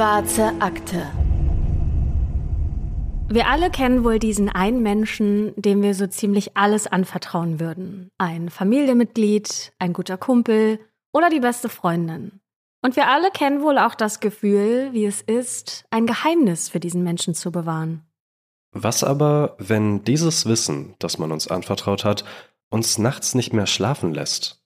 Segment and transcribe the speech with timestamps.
[0.00, 1.06] Schwarze Akte.
[3.28, 8.08] Wir alle kennen wohl diesen einen Menschen, dem wir so ziemlich alles anvertrauen würden.
[8.16, 10.80] Ein Familienmitglied, ein guter Kumpel
[11.12, 12.40] oder die beste Freundin.
[12.80, 17.02] Und wir alle kennen wohl auch das Gefühl, wie es ist, ein Geheimnis für diesen
[17.04, 18.00] Menschen zu bewahren.
[18.72, 22.24] Was aber, wenn dieses Wissen, das man uns anvertraut hat,
[22.70, 24.59] uns nachts nicht mehr schlafen lässt?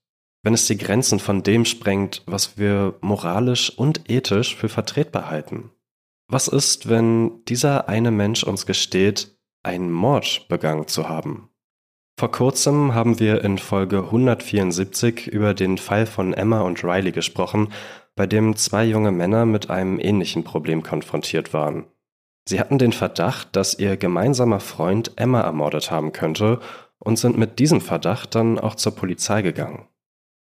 [0.44, 5.70] Wenn es die Grenzen von dem sprengt, was wir moralisch und ethisch für vertretbar halten?
[6.28, 11.48] Was ist, wenn dieser eine Mensch uns gesteht, einen Mord begangen zu haben?
[12.20, 17.72] Vor kurzem haben wir in Folge 174 über den Fall von Emma und Riley gesprochen,
[18.14, 21.86] bei dem zwei junge Männer mit einem ähnlichen Problem konfrontiert waren.
[22.46, 26.60] Sie hatten den Verdacht, dass ihr gemeinsamer Freund Emma ermordet haben könnte
[26.98, 29.88] und sind mit diesem Verdacht dann auch zur Polizei gegangen.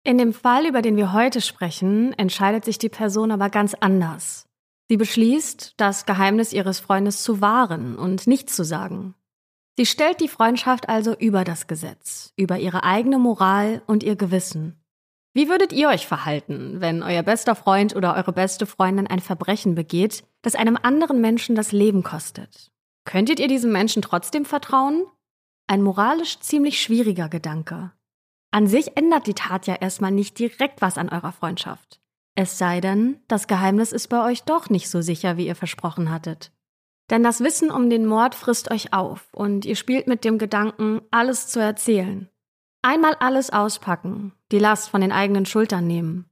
[0.03, 4.47] In dem Fall, über den wir heute sprechen, entscheidet sich die Person aber ganz anders.
[4.89, 9.13] Sie beschließt, das Geheimnis ihres Freundes zu wahren und nichts zu sagen.
[9.77, 14.83] Sie stellt die Freundschaft also über das Gesetz, über ihre eigene Moral und ihr Gewissen.
[15.33, 19.75] Wie würdet ihr euch verhalten, wenn euer bester Freund oder eure beste Freundin ein Verbrechen
[19.75, 22.71] begeht, das einem anderen Menschen das Leben kostet?
[23.05, 25.05] Könntet ihr diesem Menschen trotzdem vertrauen?
[25.67, 27.91] Ein moralisch ziemlich schwieriger Gedanke.
[28.51, 32.01] An sich ändert die Tat ja erstmal nicht direkt was an eurer Freundschaft.
[32.35, 36.11] Es sei denn, das Geheimnis ist bei euch doch nicht so sicher, wie ihr versprochen
[36.11, 36.51] hattet.
[37.09, 41.01] Denn das Wissen um den Mord frisst euch auf und ihr spielt mit dem Gedanken,
[41.11, 42.29] alles zu erzählen.
[42.81, 46.25] Einmal alles auspacken, die Last von den eigenen Schultern nehmen.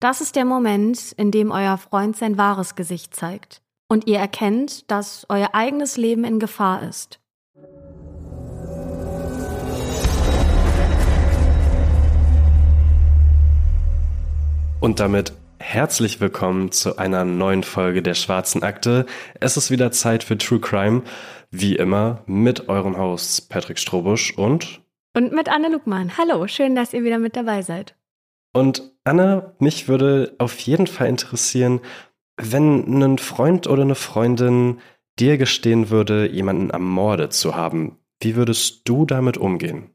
[0.00, 4.90] Das ist der Moment, in dem euer Freund sein wahres Gesicht zeigt und ihr erkennt,
[4.90, 7.19] dass euer eigenes Leben in Gefahr ist.
[14.80, 19.04] Und damit herzlich willkommen zu einer neuen Folge der Schwarzen Akte.
[19.38, 21.02] Es ist wieder Zeit für True Crime,
[21.50, 24.80] wie immer mit eurem Hosts Patrick Strobusch und
[25.14, 26.16] und mit Anne Lugmann.
[26.16, 27.94] Hallo, schön, dass ihr wieder mit dabei seid.
[28.54, 31.80] Und Anne, mich würde auf jeden Fall interessieren,
[32.38, 34.78] wenn ein Freund oder eine Freundin
[35.18, 39.90] dir gestehen würde, jemanden ermordet zu haben, wie würdest du damit umgehen?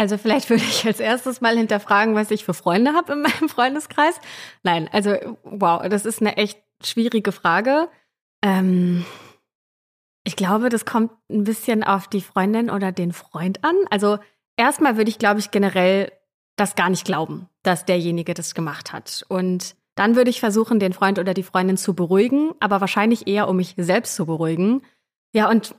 [0.00, 3.50] Also vielleicht würde ich als erstes mal hinterfragen, was ich für Freunde habe in meinem
[3.50, 4.18] Freundeskreis.
[4.62, 7.86] Nein, also wow, das ist eine echt schwierige Frage.
[8.40, 9.04] Ähm,
[10.24, 13.76] ich glaube, das kommt ein bisschen auf die Freundin oder den Freund an.
[13.90, 14.16] Also
[14.56, 16.10] erstmal würde ich, glaube ich, generell
[16.56, 19.26] das gar nicht glauben, dass derjenige das gemacht hat.
[19.28, 23.48] Und dann würde ich versuchen, den Freund oder die Freundin zu beruhigen, aber wahrscheinlich eher,
[23.48, 24.80] um mich selbst zu beruhigen.
[25.34, 25.74] Ja, und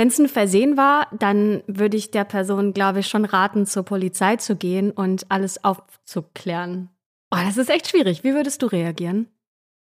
[0.00, 3.82] wenn es ein Versehen war, dann würde ich der Person, glaube ich, schon raten, zur
[3.82, 6.88] Polizei zu gehen und alles aufzuklären.
[7.30, 8.24] Oh, das ist echt schwierig.
[8.24, 9.26] Wie würdest du reagieren?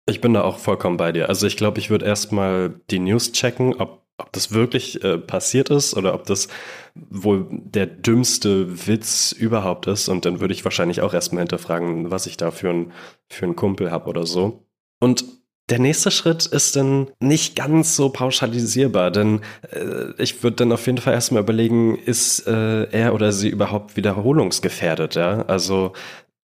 [0.10, 1.30] Ich bin da auch vollkommen bei dir.
[1.30, 5.70] Also ich glaube, ich würde erstmal die News checken, ob, ob das wirklich äh, passiert
[5.70, 6.48] ist oder ob das
[6.96, 10.10] wohl der dümmste Witz überhaupt ist.
[10.10, 12.92] Und dann würde ich wahrscheinlich auch erstmal hinterfragen, was ich da für, ein,
[13.30, 14.66] für einen Kumpel habe oder so.
[15.00, 15.26] Und
[15.70, 19.42] der nächste Schritt ist dann nicht ganz so pauschalisierbar, denn
[19.72, 23.98] äh, ich würde dann auf jeden Fall erstmal überlegen, ist äh, er oder sie überhaupt
[23.98, 25.42] wiederholungsgefährdet, ja?
[25.44, 25.94] Also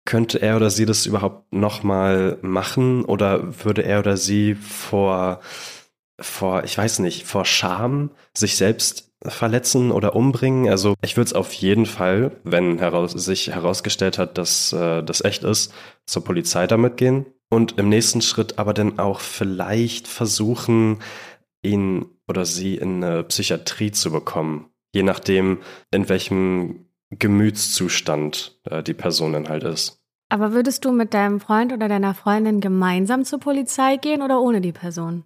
[0.05, 5.39] könnte er oder sie das überhaupt nochmal machen oder würde er oder sie vor,
[6.19, 10.69] vor, ich weiß nicht, vor Scham sich selbst verletzen oder umbringen.
[10.69, 15.23] Also ich würde es auf jeden Fall, wenn heraus, sich herausgestellt hat, dass äh, das
[15.23, 15.73] echt ist,
[16.05, 20.99] zur Polizei damit gehen und im nächsten Schritt aber dann auch vielleicht versuchen,
[21.61, 25.59] ihn oder sie in eine Psychiatrie zu bekommen, je nachdem,
[25.91, 30.01] in welchem Gemütszustand äh, die Person dann halt ist.
[30.29, 34.59] Aber würdest du mit deinem Freund oder deiner Freundin gemeinsam zur Polizei gehen oder ohne
[34.59, 35.23] die Person?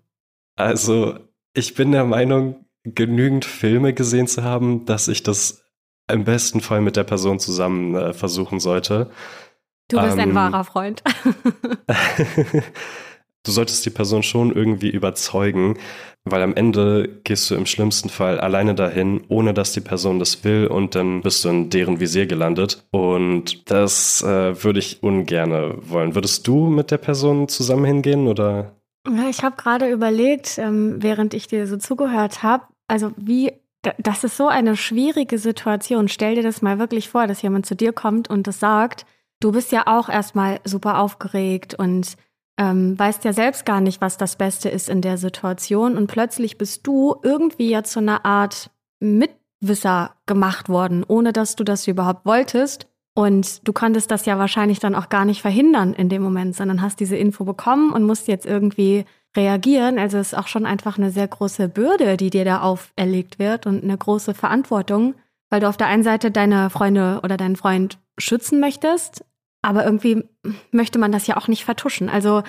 [0.56, 1.18] Also,
[1.54, 5.64] ich bin der Meinung, genügend Filme gesehen zu haben, dass ich das
[6.12, 9.10] im besten Fall mit der Person zusammen äh, versuchen sollte.
[9.90, 11.04] Du bist ähm, ein wahrer Freund.
[13.44, 15.78] du solltest die Person schon irgendwie überzeugen,
[16.26, 20.44] weil am Ende gehst du im schlimmsten Fall alleine dahin, ohne dass die Person das
[20.44, 22.86] will und dann bist du in deren Visier gelandet.
[22.92, 26.14] Und das äh, würde ich ungerne wollen.
[26.14, 28.76] Würdest du mit der Person zusammen hingehen oder?
[29.08, 33.54] Ja, ich habe gerade überlegt, ähm, während ich dir so zugehört habe, also wie
[33.98, 36.10] das ist so eine schwierige Situation.
[36.10, 39.06] Stell dir das mal wirklich vor, dass jemand zu dir kommt und das sagt
[39.42, 42.16] Du bist ja auch erstmal super aufgeregt und
[42.58, 45.96] ähm, weißt ja selbst gar nicht, was das Beste ist in der Situation.
[45.96, 48.70] Und plötzlich bist du irgendwie ja zu einer Art
[49.00, 52.88] Mitwisser gemacht worden, ohne dass du das überhaupt wolltest.
[53.16, 56.82] Und du konntest das ja wahrscheinlich dann auch gar nicht verhindern in dem Moment, sondern
[56.82, 59.06] hast diese Info bekommen und musst jetzt irgendwie
[59.38, 60.00] reagieren.
[60.00, 63.66] Also es ist auch schon einfach eine sehr große Bürde, die dir da auferlegt wird
[63.68, 65.16] und eine große Verantwortung,
[65.50, 69.24] weil du auf der einen Seite deine Freunde oder deinen Freund schützen möchtest,
[69.62, 70.24] aber irgendwie
[70.72, 72.10] möchte man das ja auch nicht vertuschen.
[72.10, 72.44] Also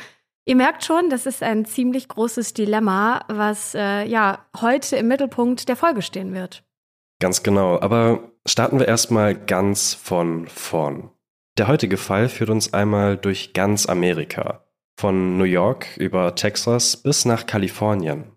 [0.44, 5.68] ihr merkt schon, das ist ein ziemlich großes Dilemma, was äh, ja heute im Mittelpunkt
[5.68, 6.64] der Folge stehen wird.
[7.20, 11.10] Ganz genau, aber starten wir erstmal ganz von vorn.
[11.58, 14.64] Der heutige Fall führt uns einmal durch ganz Amerika,
[14.98, 18.32] von New York über Texas bis nach Kalifornien.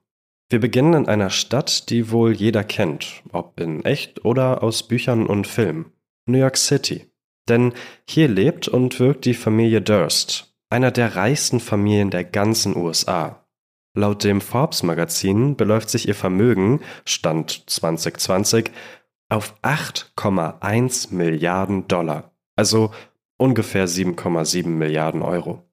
[0.49, 5.25] Wir beginnen in einer Stadt, die wohl jeder kennt, ob in echt oder aus Büchern
[5.25, 5.93] und Filmen.
[6.25, 7.12] New York City.
[7.49, 7.73] Denn
[8.07, 13.45] hier lebt und wirkt die Familie Durst, einer der reichsten Familien der ganzen USA.
[13.95, 18.71] Laut dem Forbes-Magazin beläuft sich ihr Vermögen, Stand 2020,
[19.29, 22.91] auf 8,1 Milliarden Dollar, also
[23.37, 25.63] ungefähr 7,7 Milliarden Euro.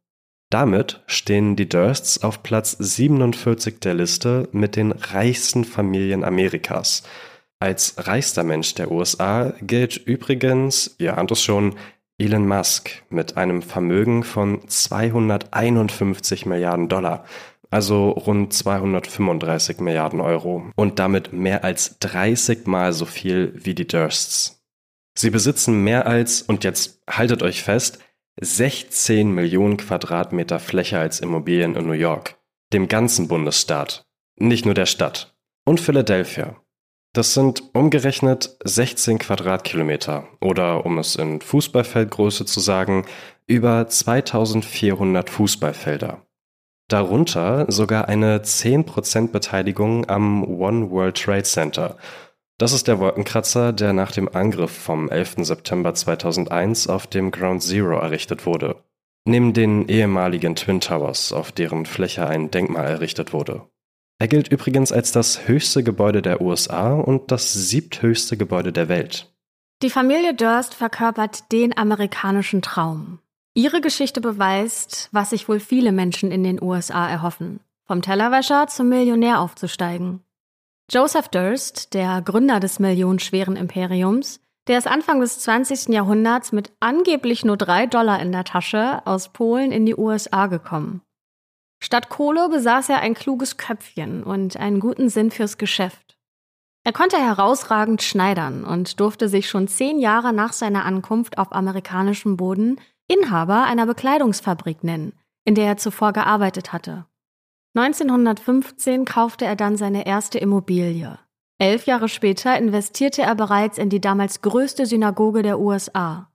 [0.51, 7.05] Damit stehen die Dursts auf Platz 47 der Liste mit den reichsten Familien Amerikas–
[7.61, 11.77] als reichster Mensch der USA gilt übrigens, ihr ahnt es schon,
[12.19, 17.25] Elon Musk mit einem Vermögen von 251 Milliarden Dollar,
[17.71, 23.87] also rund 235 Milliarden Euro und damit mehr als 30 mal so viel wie die
[23.87, 24.62] Dursts.
[25.17, 27.99] Sie besitzen mehr als, und jetzt haltet euch fest,
[28.41, 32.39] 16 Millionen Quadratmeter Fläche als Immobilien in New York,
[32.73, 34.05] dem ganzen Bundesstaat,
[34.37, 35.35] nicht nur der Stadt,
[35.65, 36.60] und Philadelphia.
[37.12, 43.05] Das sind umgerechnet 16 Quadratkilometer oder um es in Fußballfeldgröße zu sagen,
[43.49, 46.25] über 2400 Fußballfelder.
[46.87, 51.97] Darunter sogar eine 10% Beteiligung am One World Trade Center.
[52.59, 55.37] Das ist der Wolkenkratzer, der nach dem Angriff vom 11.
[55.39, 58.85] September 2001 auf dem Ground Zero errichtet wurde.
[59.25, 63.70] Neben den ehemaligen Twin Towers, auf deren Fläche ein Denkmal errichtet wurde.
[64.21, 69.33] Er gilt übrigens als das höchste Gebäude der USA und das siebthöchste Gebäude der Welt.
[69.83, 73.21] Die Familie Durst verkörpert den amerikanischen Traum.
[73.55, 78.91] Ihre Geschichte beweist, was sich wohl viele Menschen in den USA erhoffen, vom Tellerwäscher zum
[78.91, 80.21] Millionär aufzusteigen.
[80.93, 85.95] Joseph Durst, der Gründer des millionenschweren Imperiums, der ist Anfang des 20.
[85.95, 91.01] Jahrhunderts mit angeblich nur drei Dollar in der Tasche aus Polen in die USA gekommen.
[91.82, 96.19] Statt Kohle besaß er ein kluges Köpfchen und einen guten Sinn fürs Geschäft.
[96.85, 102.37] Er konnte herausragend schneidern und durfte sich schon zehn Jahre nach seiner Ankunft auf amerikanischem
[102.37, 105.12] Boden Inhaber einer Bekleidungsfabrik nennen,
[105.44, 107.06] in der er zuvor gearbeitet hatte.
[107.75, 111.19] 1915 kaufte er dann seine erste Immobilie.
[111.59, 116.31] Elf Jahre später investierte er bereits in die damals größte Synagoge der USA.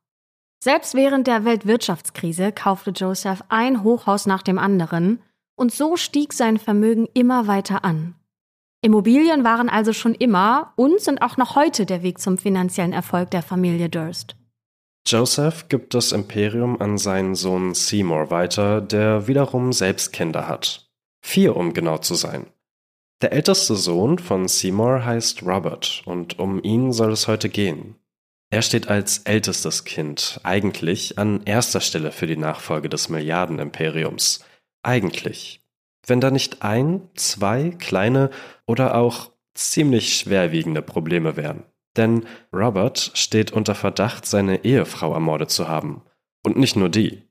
[0.64, 5.22] Selbst während der Weltwirtschaftskrise kaufte Joseph ein Hochhaus nach dem anderen
[5.56, 8.16] und so stieg sein Vermögen immer weiter an.
[8.82, 13.32] Immobilien waren also schon immer und sind auch noch heute der Weg zum finanziellen Erfolg
[13.32, 14.36] der Familie Durst.
[15.08, 20.88] Joseph gibt das Imperium an seinen Sohn Seymour weiter, der wiederum selbst Kinder hat.
[21.22, 22.48] Vier, um genau zu sein.
[23.22, 27.96] Der älteste Sohn von Seymour heißt Robert und um ihn soll es heute gehen.
[28.52, 34.44] Er steht als ältestes Kind eigentlich an erster Stelle für die Nachfolge des Milliardenimperiums
[34.86, 35.62] eigentlich?
[36.08, 38.30] Wenn da nicht ein, zwei kleine
[38.68, 41.64] oder auch ziemlich schwerwiegende Probleme wären.
[41.98, 46.04] Denn Robert steht unter Verdacht, seine Ehefrau ermordet zu haben.
[46.44, 47.24] Und nicht nur die.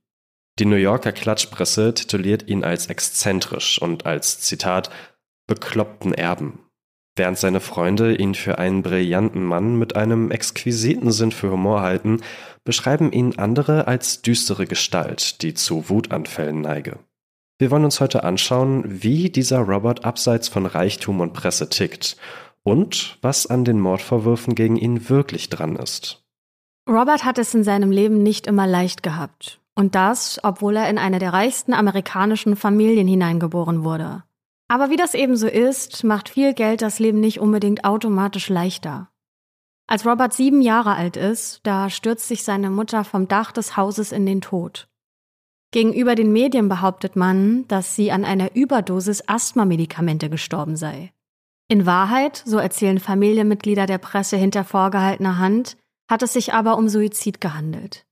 [0.58, 4.90] Die New Yorker Klatschpresse tituliert ihn als exzentrisch und als Zitat
[5.46, 6.60] bekloppten Erben,
[7.16, 12.20] während seine Freunde ihn für einen brillanten Mann mit einem exquisiten Sinn für Humor halten,
[12.64, 16.98] beschreiben ihn andere als düstere Gestalt, die zu Wutanfällen neige.
[17.58, 22.16] Wir wollen uns heute anschauen, wie dieser Robert abseits von Reichtum und Presse tickt
[22.64, 26.24] und was an den Mordvorwürfen gegen ihn wirklich dran ist.
[26.88, 29.60] Robert hat es in seinem Leben nicht immer leicht gehabt.
[29.76, 34.22] Und das, obwohl er in eine der reichsten amerikanischen Familien hineingeboren wurde.
[34.68, 39.08] Aber wie das eben so ist, macht viel Geld das Leben nicht unbedingt automatisch leichter.
[39.86, 44.12] Als Robert sieben Jahre alt ist, da stürzt sich seine Mutter vom Dach des Hauses
[44.12, 44.88] in den Tod.
[45.74, 51.12] Gegenüber den Medien behauptet man, dass sie an einer Überdosis Asthma-Medikamente gestorben sei.
[51.66, 55.76] In Wahrheit, so erzählen Familienmitglieder der Presse hinter vorgehaltener Hand,
[56.08, 58.06] hat es sich aber um Suizid gehandelt.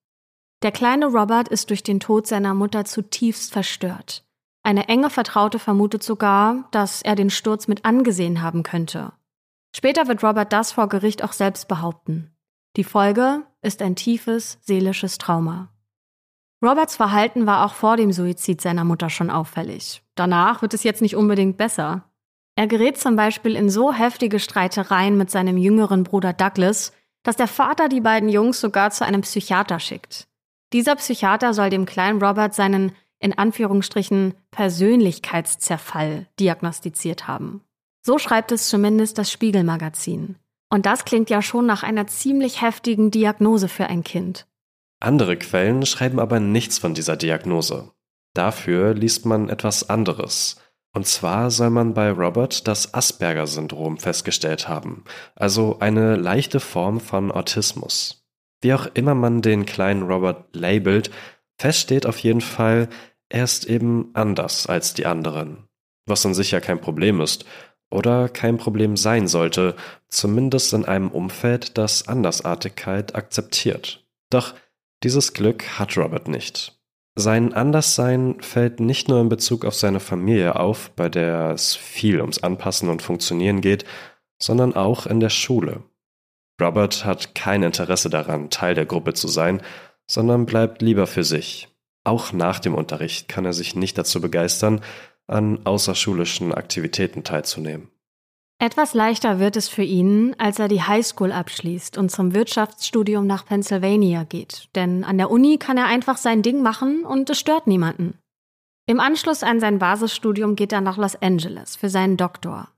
[0.63, 4.25] Der kleine Robert ist durch den Tod seiner Mutter zutiefst verstört.
[4.65, 9.13] Eine enge Vertraute vermutet sogar, dass er den Sturz mit angesehen haben könnte.
[9.73, 12.35] Später wird Robert das vor Gericht auch selbst behaupten.
[12.77, 15.72] Die Folge ist ein tiefes seelisches Trauma.
[16.63, 20.03] Roberts Verhalten war auch vor dem Suizid seiner Mutter schon auffällig.
[20.15, 22.05] Danach wird es jetzt nicht unbedingt besser.
[22.55, 26.93] Er gerät zum Beispiel in so heftige Streitereien mit seinem jüngeren Bruder Douglas,
[27.25, 30.29] dass der Vater die beiden Jungs sogar zu einem Psychiater schickt.
[30.73, 37.63] Dieser Psychiater soll dem kleinen Robert seinen in Anführungsstrichen Persönlichkeitszerfall diagnostiziert haben.
[38.05, 40.37] So schreibt es zumindest das Spiegelmagazin.
[40.69, 44.47] Und das klingt ja schon nach einer ziemlich heftigen Diagnose für ein Kind.
[45.03, 47.91] Andere Quellen schreiben aber nichts von dieser Diagnose.
[48.35, 50.57] Dafür liest man etwas anderes.
[50.95, 55.05] Und zwar soll man bei Robert das Asperger-Syndrom festgestellt haben,
[55.35, 58.29] also eine leichte Form von Autismus.
[58.61, 61.11] Wie auch immer man den kleinen Robert labelt,
[61.59, 62.89] fest steht auf jeden Fall,
[63.29, 65.67] er ist eben anders als die anderen.
[66.07, 67.45] Was an sich ja kein Problem ist
[67.91, 69.75] oder kein Problem sein sollte,
[70.09, 74.07] zumindest in einem Umfeld, das Andersartigkeit akzeptiert.
[74.31, 74.55] Doch
[75.03, 76.79] dieses Glück hat Robert nicht.
[77.15, 82.21] Sein Anderssein fällt nicht nur in Bezug auf seine Familie auf, bei der es viel
[82.21, 83.85] ums Anpassen und Funktionieren geht,
[84.41, 85.83] sondern auch in der Schule.
[86.61, 89.61] Robert hat kein Interesse daran, Teil der Gruppe zu sein,
[90.07, 91.69] sondern bleibt lieber für sich.
[92.05, 94.81] Auch nach dem Unterricht kann er sich nicht dazu begeistern,
[95.27, 97.92] an außerschulischen Aktivitäten teilzunehmen.
[98.63, 103.45] Etwas leichter wird es für ihn, als er die Highschool abschließt und zum Wirtschaftsstudium nach
[103.45, 104.69] Pennsylvania geht.
[104.77, 108.21] Denn an der Uni kann er einfach sein Ding machen und es stört niemanden.
[108.87, 112.69] Im Anschluss an sein Basisstudium geht er nach Los Angeles für seinen Doktor.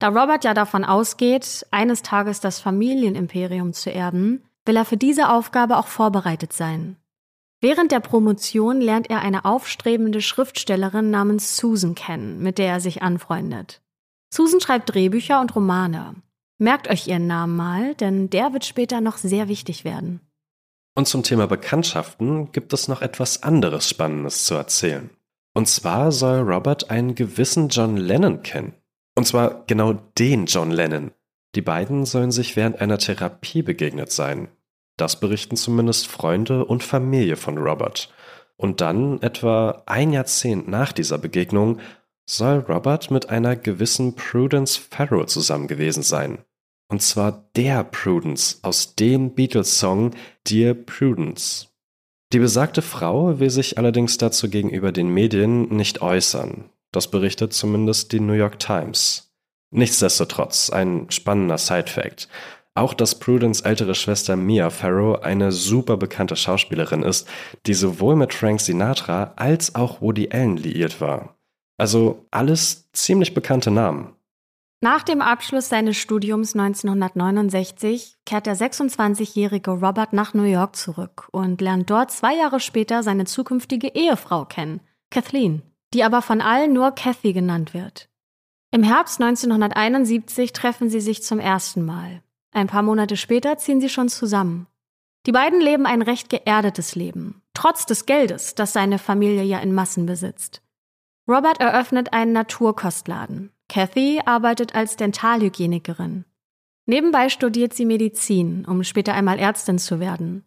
[0.00, 5.30] Da Robert ja davon ausgeht, eines Tages das Familienimperium zu erben, will er für diese
[5.30, 6.96] Aufgabe auch vorbereitet sein.
[7.60, 13.02] Während der Promotion lernt er eine aufstrebende Schriftstellerin namens Susan kennen, mit der er sich
[13.02, 13.82] anfreundet.
[14.34, 16.14] Susan schreibt Drehbücher und Romane.
[16.56, 20.20] Merkt euch ihren Namen mal, denn der wird später noch sehr wichtig werden.
[20.94, 25.10] Und zum Thema Bekanntschaften gibt es noch etwas anderes Spannendes zu erzählen.
[25.52, 28.72] Und zwar soll Robert einen gewissen John Lennon kennen.
[29.14, 31.10] Und zwar genau den John Lennon.
[31.54, 34.48] Die beiden sollen sich während einer Therapie begegnet sein.
[34.96, 38.10] Das berichten zumindest Freunde und Familie von Robert.
[38.56, 41.80] Und dann, etwa ein Jahrzehnt nach dieser Begegnung,
[42.36, 46.38] soll Robert mit einer gewissen Prudence Farrow zusammen gewesen sein.
[46.88, 50.12] Und zwar der Prudence aus dem Beatles-Song
[50.48, 51.68] Dear Prudence.
[52.32, 56.70] Die besagte Frau will sich allerdings dazu gegenüber den Medien nicht äußern.
[56.90, 59.34] Das berichtet zumindest die New York Times.
[59.70, 62.28] Nichtsdestotrotz ein spannender Side-Fact.
[62.74, 67.28] Auch dass Prudence ältere Schwester Mia Farrow eine super bekannte Schauspielerin ist,
[67.66, 71.36] die sowohl mit Frank Sinatra als auch Woody Allen liiert war.
[71.82, 74.14] Also alles ziemlich bekannte Namen.
[74.80, 81.60] Nach dem Abschluss seines Studiums 1969 kehrt der 26-jährige Robert nach New York zurück und
[81.60, 85.62] lernt dort zwei Jahre später seine zukünftige Ehefrau kennen, Kathleen,
[85.92, 88.08] die aber von allen nur Kathy genannt wird.
[88.70, 92.22] Im Herbst 1971 treffen sie sich zum ersten Mal.
[92.52, 94.68] Ein paar Monate später ziehen sie schon zusammen.
[95.26, 99.74] Die beiden leben ein recht geerdetes Leben, trotz des Geldes, das seine Familie ja in
[99.74, 100.61] Massen besitzt.
[101.28, 103.50] Robert eröffnet einen Naturkostladen.
[103.68, 106.24] Kathy arbeitet als Dentalhygienikerin.
[106.86, 110.44] Nebenbei studiert sie Medizin, um später einmal Ärztin zu werden.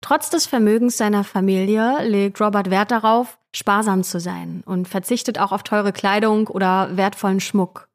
[0.00, 5.52] Trotz des Vermögens seiner Familie legt Robert Wert darauf, sparsam zu sein und verzichtet auch
[5.52, 7.88] auf teure Kleidung oder wertvollen Schmuck.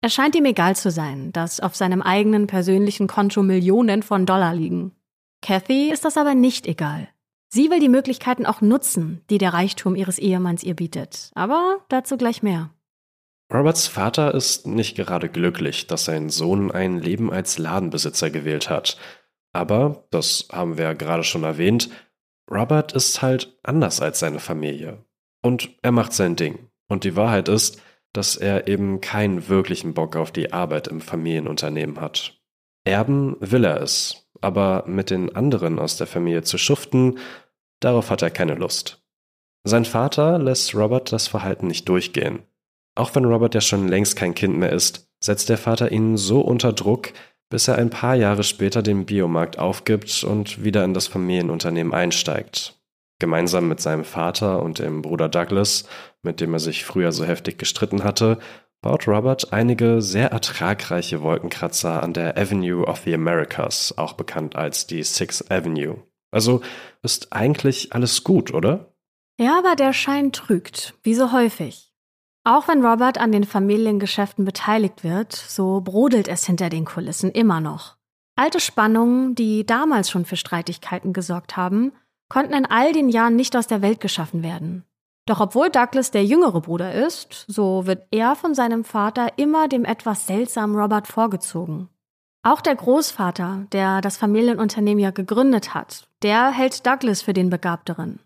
[0.00, 4.54] Es scheint ihm egal zu sein, dass auf seinem eigenen persönlichen Konto Millionen von Dollar
[4.54, 4.92] liegen.
[5.42, 7.08] Kathy ist das aber nicht egal.
[7.48, 11.30] Sie will die Möglichkeiten auch nutzen, die der Reichtum ihres Ehemanns ihr bietet.
[11.34, 12.70] Aber dazu gleich mehr.
[13.52, 18.98] Roberts Vater ist nicht gerade glücklich, dass sein Sohn ein Leben als Ladenbesitzer gewählt hat.
[19.54, 21.88] Aber, das haben wir ja gerade schon erwähnt,
[22.50, 25.04] Robert ist halt anders als seine Familie.
[25.42, 26.68] Und er macht sein Ding.
[26.88, 27.80] Und die Wahrheit ist,
[28.12, 32.38] dass er eben keinen wirklichen Bock auf die Arbeit im Familienunternehmen hat.
[32.84, 37.18] Erben will er es, aber mit den anderen aus der Familie zu schuften,
[37.80, 39.02] darauf hat er keine Lust.
[39.64, 42.40] Sein Vater lässt Robert das Verhalten nicht durchgehen.
[42.94, 46.40] Auch wenn Robert ja schon längst kein Kind mehr ist, setzt der Vater ihn so
[46.40, 47.12] unter Druck,
[47.50, 52.78] bis er ein paar Jahre später den Biomarkt aufgibt und wieder in das Familienunternehmen einsteigt.
[53.20, 55.88] Gemeinsam mit seinem Vater und dem Bruder Douglas,
[56.22, 58.38] mit dem er sich früher so heftig gestritten hatte,
[58.88, 64.86] baut Robert einige sehr ertragreiche Wolkenkratzer an der Avenue of the Americas, auch bekannt als
[64.86, 65.98] die Sixth Avenue.
[66.30, 66.62] Also
[67.02, 68.94] ist eigentlich alles gut, oder?
[69.38, 71.92] Ja, aber der Schein trügt, wie so häufig.
[72.44, 77.60] Auch wenn Robert an den Familiengeschäften beteiligt wird, so brodelt es hinter den Kulissen immer
[77.60, 77.98] noch.
[78.36, 81.92] Alte Spannungen, die damals schon für Streitigkeiten gesorgt haben,
[82.30, 84.84] konnten in all den Jahren nicht aus der Welt geschaffen werden.
[85.28, 89.84] Doch obwohl Douglas der jüngere Bruder ist, so wird er von seinem Vater immer dem
[89.84, 91.90] etwas seltsamen Robert vorgezogen.
[92.42, 98.20] Auch der Großvater, der das Familienunternehmen ja gegründet hat, der hält Douglas für den Begabteren.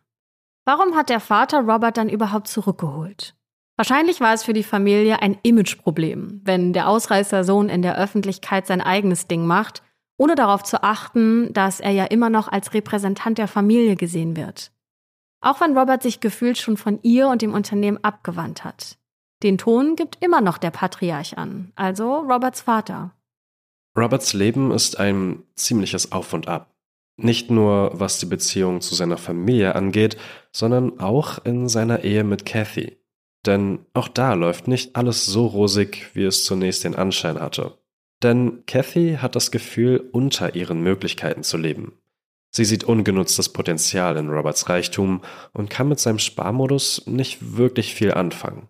[0.65, 3.35] Warum hat der Vater Robert dann überhaupt zurückgeholt?
[3.77, 8.81] Wahrscheinlich war es für die Familie ein Imageproblem, wenn der Ausreißersohn in der Öffentlichkeit sein
[8.81, 9.83] eigenes Ding macht,
[10.19, 14.71] ohne darauf zu achten, dass er ja immer noch als Repräsentant der Familie gesehen wird.
[15.43, 18.97] Auch wenn Robert sich gefühlt schon von ihr und dem Unternehmen abgewandt hat.
[19.43, 23.13] Den Ton gibt immer noch der Patriarch an, also Roberts Vater.
[23.99, 26.75] Roberts Leben ist ein ziemliches Auf und Ab.
[27.17, 30.17] Nicht nur was die Beziehung zu seiner Familie angeht,
[30.53, 32.97] sondern auch in seiner Ehe mit Kathy.
[33.45, 37.77] Denn auch da läuft nicht alles so rosig, wie es zunächst den Anschein hatte.
[38.23, 41.99] Denn Kathy hat das Gefühl, unter ihren Möglichkeiten zu leben.
[42.55, 48.13] Sie sieht ungenutztes Potenzial in Roberts Reichtum und kann mit seinem Sparmodus nicht wirklich viel
[48.13, 48.69] anfangen.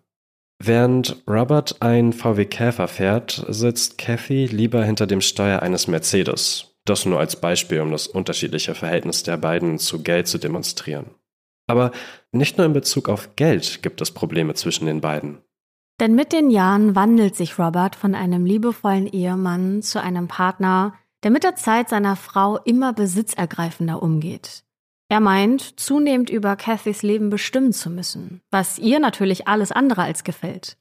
[0.57, 6.77] Während Robert ein VW Käfer fährt, sitzt Kathy lieber hinter dem Steuer eines Mercedes.
[6.85, 11.11] Das nur als Beispiel, um das unterschiedliche Verhältnis der beiden zu Geld zu demonstrieren.
[11.67, 11.91] Aber
[12.31, 15.39] nicht nur in Bezug auf Geld gibt es Probleme zwischen den beiden.
[15.99, 20.93] Denn mit den Jahren wandelt sich Robert von einem liebevollen Ehemann zu einem Partner,
[21.23, 24.63] der mit der Zeit seiner Frau immer besitzergreifender umgeht.
[25.09, 30.23] Er meint, zunehmend über Cathys Leben bestimmen zu müssen, was ihr natürlich alles andere als
[30.23, 30.77] gefällt.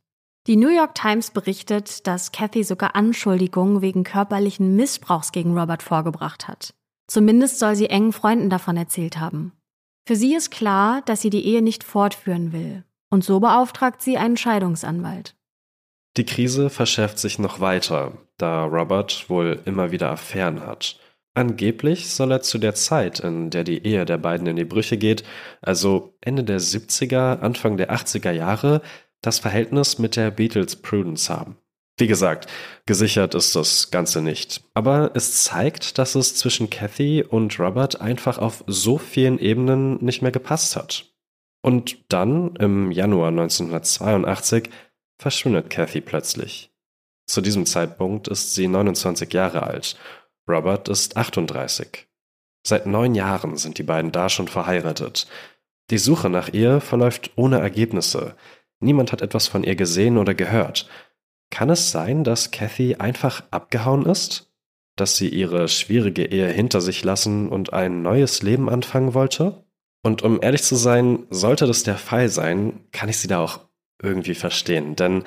[0.46, 6.48] Die New York Times berichtet, dass Cathy sogar Anschuldigungen wegen körperlichen Missbrauchs gegen Robert vorgebracht
[6.48, 6.74] hat.
[7.06, 9.52] Zumindest soll sie engen Freunden davon erzählt haben.
[10.04, 14.16] Für sie ist klar, dass sie die Ehe nicht fortführen will, und so beauftragt sie
[14.16, 15.36] einen Scheidungsanwalt.
[16.16, 20.98] Die Krise verschärft sich noch weiter, da Robert wohl immer wieder Affären hat.
[21.34, 24.98] Angeblich soll er zu der Zeit, in der die Ehe der beiden in die Brüche
[24.98, 25.24] geht,
[25.62, 28.82] also Ende der 70er, Anfang der 80er Jahre,
[29.22, 31.56] das Verhältnis mit der Beatles Prudence haben.
[31.98, 32.50] Wie gesagt,
[32.84, 34.64] gesichert ist das Ganze nicht.
[34.74, 40.20] Aber es zeigt, dass es zwischen Kathy und Robert einfach auf so vielen Ebenen nicht
[40.20, 41.06] mehr gepasst hat.
[41.62, 44.68] Und dann, im Januar 1982,
[45.18, 46.71] verschwindet Kathy plötzlich.
[47.32, 49.96] Zu diesem Zeitpunkt ist sie 29 Jahre alt.
[50.46, 52.06] Robert ist 38.
[52.62, 55.26] Seit neun Jahren sind die beiden da schon verheiratet.
[55.88, 58.36] Die Suche nach ihr verläuft ohne Ergebnisse.
[58.80, 60.90] Niemand hat etwas von ihr gesehen oder gehört.
[61.50, 64.52] Kann es sein, dass Kathy einfach abgehauen ist?
[64.96, 69.64] Dass sie ihre schwierige Ehe hinter sich lassen und ein neues Leben anfangen wollte?
[70.02, 73.60] Und um ehrlich zu sein, sollte das der Fall sein, kann ich sie da auch
[74.02, 74.96] irgendwie verstehen.
[74.96, 75.24] Denn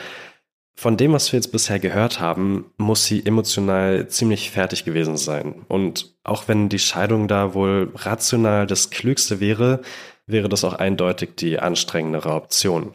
[0.77, 5.65] von dem, was wir jetzt bisher gehört haben, muss sie emotional ziemlich fertig gewesen sein.
[5.69, 9.81] Und auch wenn die Scheidung da wohl rational das Klügste wäre,
[10.27, 12.93] wäre das auch eindeutig die anstrengendere Option.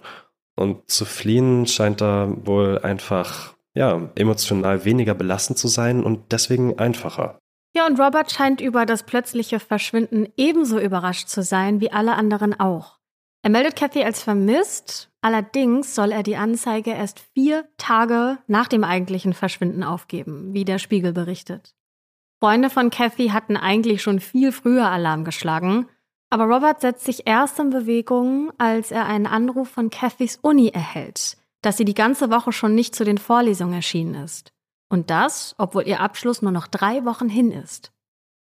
[0.56, 6.78] Und zu fliehen scheint da wohl einfach, ja, emotional weniger belastend zu sein und deswegen
[6.78, 7.38] einfacher.
[7.74, 12.58] Ja, und Robert scheint über das plötzliche Verschwinden ebenso überrascht zu sein wie alle anderen
[12.58, 12.98] auch.
[13.42, 18.84] Er meldet Kathy als vermisst, allerdings soll er die Anzeige erst vier Tage nach dem
[18.84, 21.74] eigentlichen Verschwinden aufgeben, wie der Spiegel berichtet.
[22.40, 25.86] Freunde von Kathy hatten eigentlich schon viel früher Alarm geschlagen
[26.30, 31.36] aber Robert setzt sich erst in Bewegung, als er einen Anruf von Cathys Uni erhält,
[31.60, 34.52] dass sie die ganze Woche schon nicht zu den Vorlesungen erschienen ist.
[34.88, 37.92] Und das, obwohl ihr Abschluss nur noch drei Wochen hin ist.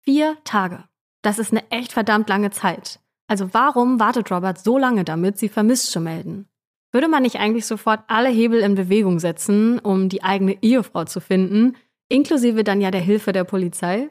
[0.02, 0.84] Vier Tage.
[1.22, 3.00] Das ist eine echt verdammt lange Zeit.
[3.28, 6.50] Also warum wartet Robert so lange damit, sie vermisst zu melden?
[6.92, 11.22] Würde man nicht eigentlich sofort alle Hebel in Bewegung setzen, um die eigene Ehefrau zu
[11.22, 11.78] finden,
[12.10, 14.10] inklusive dann ja der Hilfe der Polizei?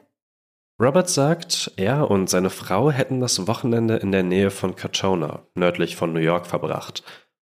[0.81, 5.95] Robert sagt, er und seine Frau hätten das Wochenende in der Nähe von Katona, nördlich
[5.95, 7.03] von New York, verbracht.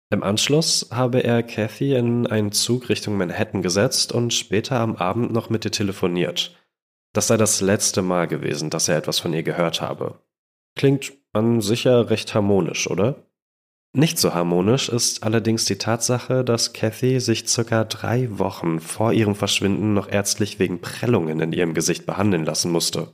[0.10, 5.34] Im Anschluss habe er Kathy in einen Zug Richtung Manhattan gesetzt und später am Abend
[5.34, 6.56] noch mit ihr telefoniert.
[7.12, 10.19] Das sei das letzte Mal gewesen, dass er etwas von ihr gehört habe.
[10.78, 13.15] Klingt an sicher recht harmonisch, oder?
[13.97, 19.36] Nicht so harmonisch ist allerdings die Tatsache, dass Kathy sich circa drei Wochen vor ihrem
[19.36, 23.13] Verschwinden noch ärztlich wegen Prellungen in ihrem Gesicht behandeln lassen musste.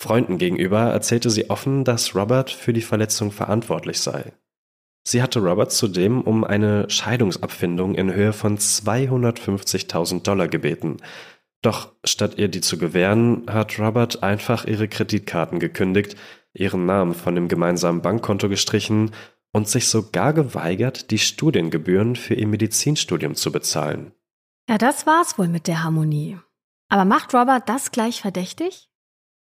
[0.00, 4.32] Freunden gegenüber erzählte sie offen, dass Robert für die Verletzung verantwortlich sei.
[5.04, 10.96] Sie hatte Robert zudem um eine Scheidungsabfindung in Höhe von 250.000 Dollar gebeten.
[11.62, 16.16] Doch statt ihr die zu gewähren, hat Robert einfach ihre Kreditkarten gekündigt,
[16.54, 19.12] ihren Namen von dem gemeinsamen Bankkonto gestrichen
[19.52, 24.12] und sich sogar geweigert, die Studiengebühren für ihr Medizinstudium zu bezahlen.
[24.68, 26.38] Ja, das war's wohl mit der Harmonie.
[26.88, 28.88] Aber macht Robert das gleich verdächtig?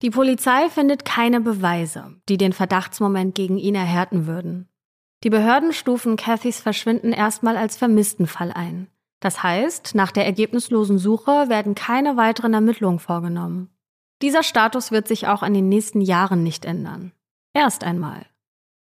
[0.01, 4.69] Die Polizei findet keine Beweise, die den Verdachtsmoment gegen ihn erhärten würden.
[5.23, 8.87] Die Behörden stufen Cathys Verschwinden erstmal als vermissten Fall ein.
[9.21, 13.69] Das heißt, nach der ergebnislosen Suche werden keine weiteren Ermittlungen vorgenommen.
[14.21, 17.11] Dieser Status wird sich auch in den nächsten Jahren nicht ändern.
[17.53, 18.25] Erst einmal.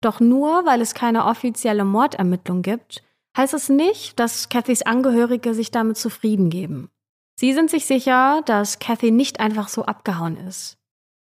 [0.04, 3.02] Doch nur weil es keine offizielle Mordermittlung gibt,
[3.38, 6.90] heißt es nicht, dass Cathys Angehörige sich damit zufrieden geben.
[7.36, 10.76] Sie sind sich sicher, dass Cathy nicht einfach so abgehauen ist.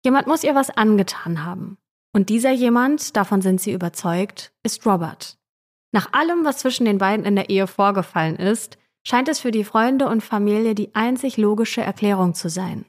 [0.04, 1.78] Jemand muss ihr was angetan haben.
[2.12, 5.38] Und dieser jemand, davon sind sie überzeugt, ist Robert.
[5.92, 9.64] Nach allem, was zwischen den beiden in der Ehe vorgefallen ist, scheint es für die
[9.64, 12.86] Freunde und Familie die einzig logische Erklärung zu sein.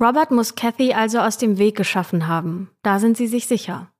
[0.00, 3.92] Robert muss Kathy also aus dem Weg geschaffen haben, da sind sie sich sicher.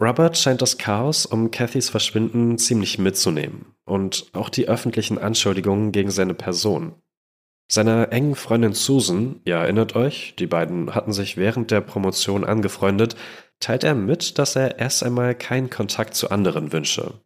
[0.00, 6.10] Robert scheint das Chaos um Cathys Verschwinden ziemlich mitzunehmen und auch die öffentlichen Anschuldigungen gegen
[6.10, 6.94] seine Person.
[7.70, 13.16] Seiner engen Freundin Susan, ihr erinnert euch, die beiden hatten sich während der Promotion angefreundet,
[13.60, 17.20] teilt er mit, dass er erst einmal keinen Kontakt zu anderen wünsche.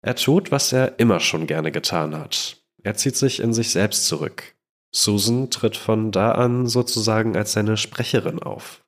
[0.00, 2.62] Er tut, was er immer schon gerne getan hat.
[2.82, 4.56] Er zieht sich in sich selbst zurück.
[4.92, 8.81] Susan tritt von da an sozusagen als seine Sprecherin auf.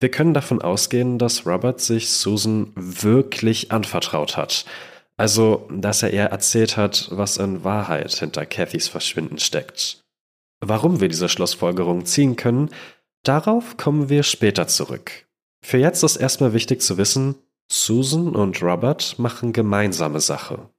[0.00, 4.64] Wir können davon ausgehen, dass Robert sich Susan wirklich anvertraut hat.
[5.16, 10.04] Also, dass er ihr erzählt hat, was in Wahrheit hinter Cathys Verschwinden steckt.
[10.60, 12.70] Warum wir diese Schlussfolgerung ziehen können,
[13.24, 15.26] darauf kommen wir später zurück.
[15.64, 17.34] Für jetzt ist erstmal wichtig zu wissen,
[17.70, 20.70] Susan und Robert machen gemeinsame Sache.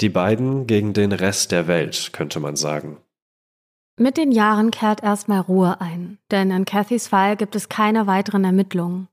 [0.00, 2.96] Die beiden gegen den Rest der Welt, könnte man sagen.
[3.98, 8.44] Mit den Jahren kehrt erstmal Ruhe ein, denn in Cathys Fall gibt es keine weiteren
[8.44, 9.08] Ermittlungen.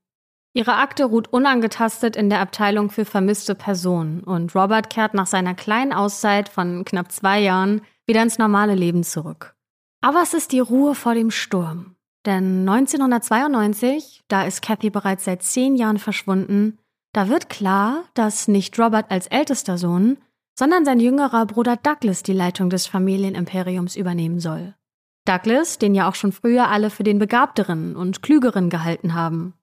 [0.53, 5.53] Ihre Akte ruht unangetastet in der Abteilung für vermisste Personen und Robert kehrt nach seiner
[5.53, 9.55] kleinen Auszeit von knapp zwei Jahren wieder ins normale Leben zurück.
[10.01, 11.95] Aber es ist die Ruhe vor dem Sturm.
[12.25, 16.79] Denn 1992, da ist Kathy bereits seit zehn Jahren verschwunden,
[17.13, 20.17] da wird klar, dass nicht Robert als ältester Sohn,
[20.59, 24.75] sondern sein jüngerer Bruder Douglas die Leitung des Familienimperiums übernehmen soll.
[25.23, 29.53] Douglas, den ja auch schon früher alle für den begabteren und klügeren gehalten haben.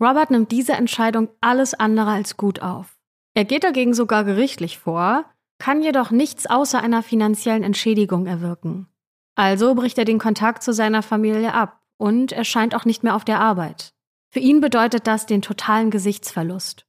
[0.00, 2.96] Robert nimmt diese Entscheidung alles andere als gut auf.
[3.34, 5.26] Er geht dagegen sogar gerichtlich vor,
[5.58, 8.86] kann jedoch nichts außer einer finanziellen Entschädigung erwirken.
[9.34, 13.26] Also bricht er den Kontakt zu seiner Familie ab und erscheint auch nicht mehr auf
[13.26, 13.92] der Arbeit.
[14.30, 16.87] Für ihn bedeutet das den totalen Gesichtsverlust.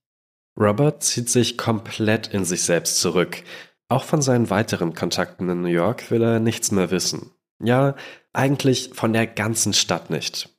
[0.60, 3.44] Robert zieht sich komplett in sich selbst zurück.
[3.88, 7.32] Auch von seinen weiteren Kontakten in New York will er nichts mehr wissen.
[7.64, 7.96] Ja,
[8.34, 10.50] eigentlich von der ganzen Stadt nicht.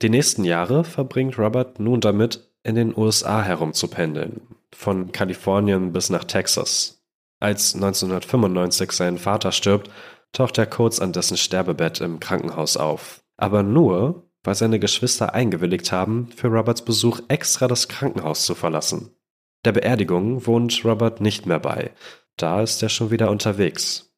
[0.00, 4.42] Die nächsten Jahre verbringt Robert nun damit, in den USA herumzupendeln,
[4.74, 7.02] von Kalifornien bis nach Texas.
[7.40, 9.90] Als 1995 sein Vater stirbt,
[10.32, 13.22] taucht er kurz an dessen Sterbebett im Krankenhaus auf.
[13.36, 19.17] Aber nur, weil seine Geschwister eingewilligt haben, für Roberts Besuch extra das Krankenhaus zu verlassen.
[19.64, 21.90] Der Beerdigung wohnt Robert nicht mehr bei.
[22.36, 24.14] Da ist er schon wieder unterwegs.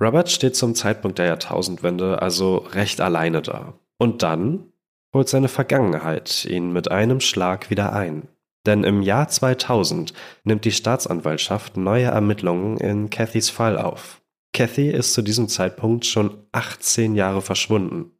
[0.00, 3.74] Robert steht zum Zeitpunkt der Jahrtausendwende also recht alleine da.
[3.98, 4.72] Und dann
[5.12, 8.28] holt seine Vergangenheit ihn mit einem Schlag wieder ein.
[8.66, 10.12] Denn im Jahr 2000
[10.44, 14.20] nimmt die Staatsanwaltschaft neue Ermittlungen in Cathys Fall auf.
[14.52, 18.12] Kathy ist zu diesem Zeitpunkt schon 18 Jahre verschwunden.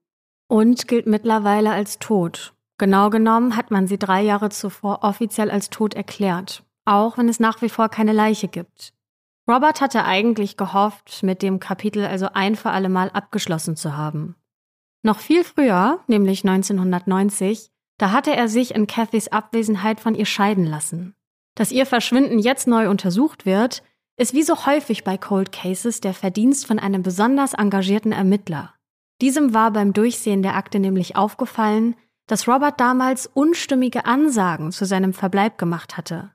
[0.49, 2.55] Und gilt mittlerweile als tot.
[2.79, 7.41] Genau genommen hat man sie drei Jahre zuvor offiziell als tot erklärt, auch wenn es
[7.41, 8.95] nach wie vor keine Leiche gibt.
[9.49, 14.37] Robert hatte eigentlich gehofft, mit dem Kapitel also ein für alle Mal abgeschlossen zu haben.
[15.03, 20.65] Noch viel früher, nämlich 1990, da hatte er sich in Cathys Abwesenheit von ihr scheiden
[20.65, 21.15] lassen.
[21.57, 23.83] Dass ihr Verschwinden jetzt neu untersucht wird,
[24.17, 28.75] ist wie so häufig bei Cold Cases der Verdienst von einem besonders engagierten Ermittler.
[29.21, 31.97] Diesem war beim Durchsehen der Akte nämlich aufgefallen,
[32.29, 36.31] dass Robert damals unstimmige Ansagen zu seinem Verbleib gemacht hatte.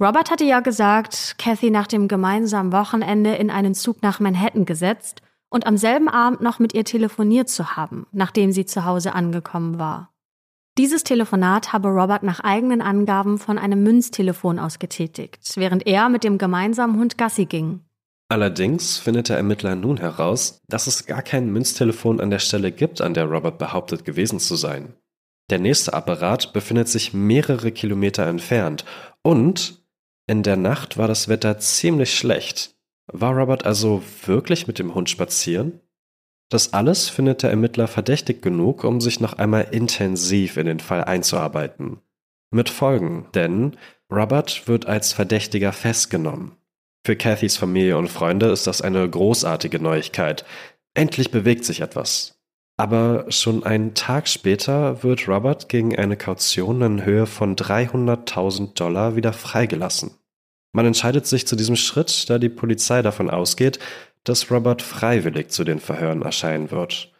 [0.00, 5.22] Robert hatte ja gesagt, Kathy nach dem gemeinsamen Wochenende in einen Zug nach Manhattan gesetzt
[5.50, 9.78] und am selben Abend noch mit ihr telefoniert zu haben, nachdem sie zu Hause angekommen
[9.78, 10.10] war.
[10.78, 16.24] Dieses Telefonat habe Robert nach eigenen Angaben von einem Münztelefon aus getätigt, während er mit
[16.24, 17.80] dem gemeinsamen Hund Gassi ging.
[18.30, 23.00] Allerdings findet der Ermittler nun heraus, dass es gar kein Münztelefon an der Stelle gibt,
[23.00, 24.94] an der Robert behauptet gewesen zu sein.
[25.50, 28.84] Der nächste Apparat befindet sich mehrere Kilometer entfernt
[29.22, 29.82] und
[30.28, 32.76] in der Nacht war das Wetter ziemlich schlecht.
[33.12, 35.80] War Robert also wirklich mit dem Hund spazieren?
[36.50, 41.02] Das alles findet der Ermittler verdächtig genug, um sich noch einmal intensiv in den Fall
[41.02, 42.00] einzuarbeiten.
[42.52, 43.76] Mit Folgen, denn
[44.12, 46.56] Robert wird als Verdächtiger festgenommen.
[47.04, 50.44] Für Cathys Familie und Freunde ist das eine großartige Neuigkeit.
[50.94, 52.39] Endlich bewegt sich etwas.
[52.80, 59.16] Aber schon einen Tag später wird Robert gegen eine Kaution in Höhe von 300.000 Dollar
[59.16, 60.12] wieder freigelassen.
[60.72, 63.78] Man entscheidet sich zu diesem Schritt, da die Polizei davon ausgeht,
[64.24, 67.12] dass Robert freiwillig zu den Verhören erscheinen wird.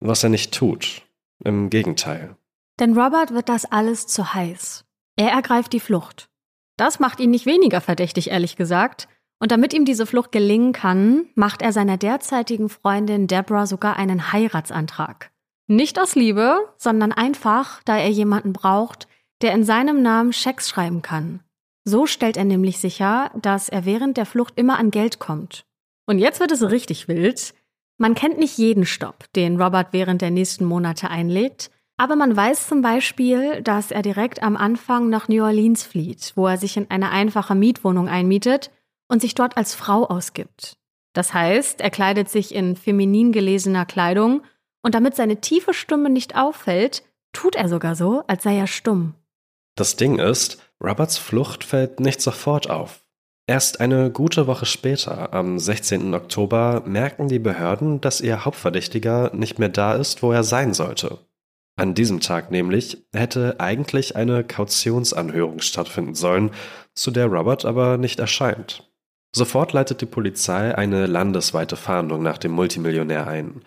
[0.00, 1.02] Was er nicht tut.
[1.44, 2.34] Im Gegenteil.
[2.80, 4.86] Denn Robert wird das alles zu heiß.
[5.16, 6.30] Er ergreift die Flucht.
[6.78, 9.08] Das macht ihn nicht weniger verdächtig, ehrlich gesagt.
[9.42, 14.32] Und damit ihm diese Flucht gelingen kann, macht er seiner derzeitigen Freundin Deborah sogar einen
[14.32, 15.32] Heiratsantrag.
[15.66, 19.08] Nicht aus Liebe, sondern einfach, da er jemanden braucht,
[19.40, 21.40] der in seinem Namen Schecks schreiben kann.
[21.84, 25.64] So stellt er nämlich sicher, dass er während der Flucht immer an Geld kommt.
[26.06, 27.52] Und jetzt wird es richtig wild.
[27.98, 32.68] Man kennt nicht jeden Stopp, den Robert während der nächsten Monate einlegt, aber man weiß
[32.68, 36.88] zum Beispiel, dass er direkt am Anfang nach New Orleans flieht, wo er sich in
[36.92, 38.70] eine einfache Mietwohnung einmietet
[39.12, 40.78] und sich dort als Frau ausgibt.
[41.12, 44.42] Das heißt, er kleidet sich in feminin gelesener Kleidung
[44.82, 47.02] und damit seine tiefe Stimme nicht auffällt,
[47.34, 49.14] tut er sogar so, als sei er stumm.
[49.76, 53.04] Das Ding ist, Roberts Flucht fällt nicht sofort auf.
[53.46, 56.14] Erst eine gute Woche später, am 16.
[56.14, 61.18] Oktober, merken die Behörden, dass ihr Hauptverdächtiger nicht mehr da ist, wo er sein sollte.
[61.76, 66.52] An diesem Tag nämlich hätte eigentlich eine Kautionsanhörung stattfinden sollen,
[66.94, 68.88] zu der Robert aber nicht erscheint.
[69.34, 73.62] Sofort leitet die Polizei eine landesweite Fahndung nach dem Multimillionär ein.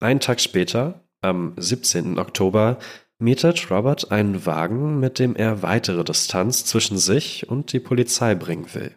[0.00, 2.18] Einen Tag später, am 17.
[2.18, 2.78] Oktober,
[3.18, 8.72] mietet Robert einen Wagen, mit dem er weitere Distanz zwischen sich und die Polizei bringen
[8.74, 8.94] will.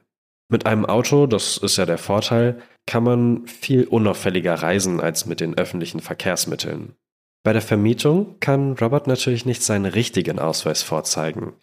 [0.49, 5.39] Mit einem Auto, das ist ja der Vorteil, kann man viel unauffälliger reisen als mit
[5.39, 6.95] den öffentlichen Verkehrsmitteln.
[7.43, 11.53] Bei der Vermietung kann Robert natürlich nicht seinen richtigen Ausweis vorzeigen,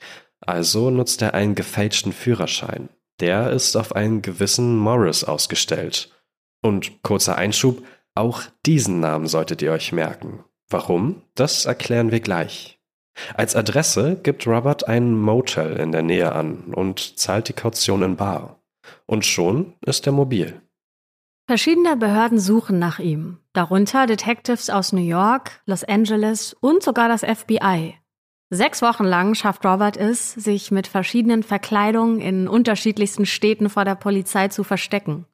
[0.40, 2.88] also nutzt er einen gefälschten Führerschein.
[3.20, 6.10] Der ist auf einen gewissen Morris ausgestellt.
[6.62, 7.82] Und kurzer Einschub,
[8.14, 10.44] auch diesen Namen solltet ihr euch merken.
[10.68, 11.22] Warum?
[11.34, 12.78] Das erklären wir gleich.
[13.34, 18.16] Als Adresse gibt Robert ein Motel in der Nähe an und zahlt die Kaution in
[18.16, 18.60] Bar.
[19.06, 20.60] Und schon ist er mobil.
[21.48, 27.22] Verschiedene Behörden suchen nach ihm, darunter Detectives aus New York, Los Angeles und sogar das
[27.22, 27.94] FBI.
[28.50, 33.94] Sechs Wochen lang schafft Robert es, sich mit verschiedenen Verkleidungen in unterschiedlichsten Städten vor der
[33.94, 35.26] Polizei zu verstecken.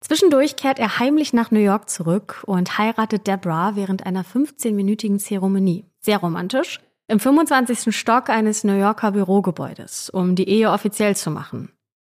[0.00, 5.86] Zwischendurch kehrt er heimlich nach New York zurück und heiratet Deborah während einer 15-minütigen Zeremonie.
[6.00, 6.80] Sehr romantisch.
[7.08, 7.94] Im 25.
[7.96, 11.70] Stock eines New Yorker Bürogebäudes, um die Ehe offiziell zu machen.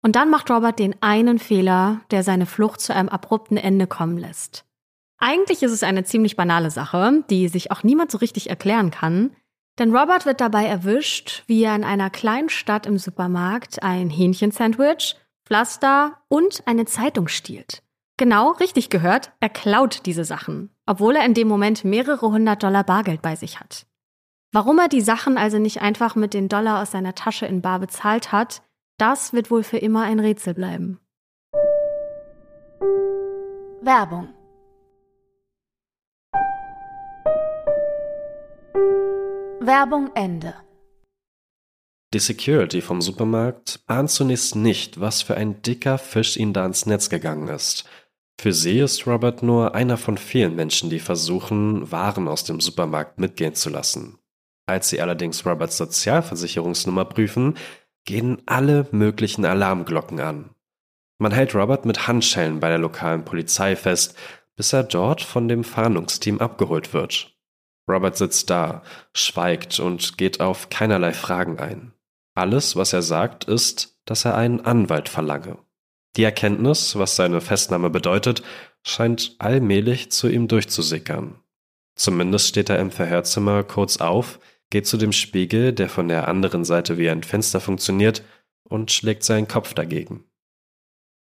[0.03, 4.19] Und dann macht Robert den einen Fehler, der seine Flucht zu einem abrupten Ende kommen
[4.19, 4.65] lässt.
[5.19, 9.31] Eigentlich ist es eine ziemlich banale Sache, die sich auch niemand so richtig erklären kann,
[9.79, 15.17] denn Robert wird dabei erwischt, wie er in einer kleinen Stadt im Supermarkt ein Hähnchensandwich,
[15.45, 17.83] Pflaster und eine Zeitung stiehlt.
[18.17, 22.85] Genau, richtig gehört, er klaut diese Sachen, obwohl er in dem Moment mehrere hundert Dollar
[22.85, 23.87] Bargeld bei sich hat.
[24.53, 27.79] Warum er die Sachen also nicht einfach mit den Dollar aus seiner Tasche in Bar
[27.79, 28.63] bezahlt hat,
[28.97, 30.99] das wird wohl für immer ein Rätsel bleiben.
[33.83, 34.36] Werbung
[39.67, 40.55] Werbung Ende.
[42.15, 46.87] Die Security vom Supermarkt ahnt zunächst nicht, was für ein dicker Fisch ihnen da ins
[46.87, 47.85] Netz gegangen ist.
[48.41, 53.19] Für sie ist Robert nur einer von vielen Menschen, die versuchen, Waren aus dem Supermarkt
[53.19, 54.21] mitgehen zu lassen.
[54.67, 57.57] Als sie allerdings Roberts Sozialversicherungsnummer prüfen,
[58.05, 60.51] gehen alle möglichen Alarmglocken an.
[61.19, 64.17] Man hält Robert mit Handschellen bei der lokalen Polizei fest,
[64.55, 67.36] bis er dort von dem Fahndungsteam abgeholt wird.
[67.89, 68.83] Robert sitzt da,
[69.15, 71.93] schweigt und geht auf keinerlei Fragen ein.
[72.35, 75.59] Alles, was er sagt, ist, dass er einen Anwalt verlange.
[76.17, 78.43] Die Erkenntnis, was seine Festnahme bedeutet,
[78.83, 81.41] scheint allmählich zu ihm durchzusickern.
[81.95, 84.39] Zumindest steht er im Verhörzimmer kurz auf,
[84.71, 88.23] geht zu dem Spiegel, der von der anderen Seite wie ein Fenster funktioniert,
[88.69, 90.25] und schlägt seinen Kopf dagegen.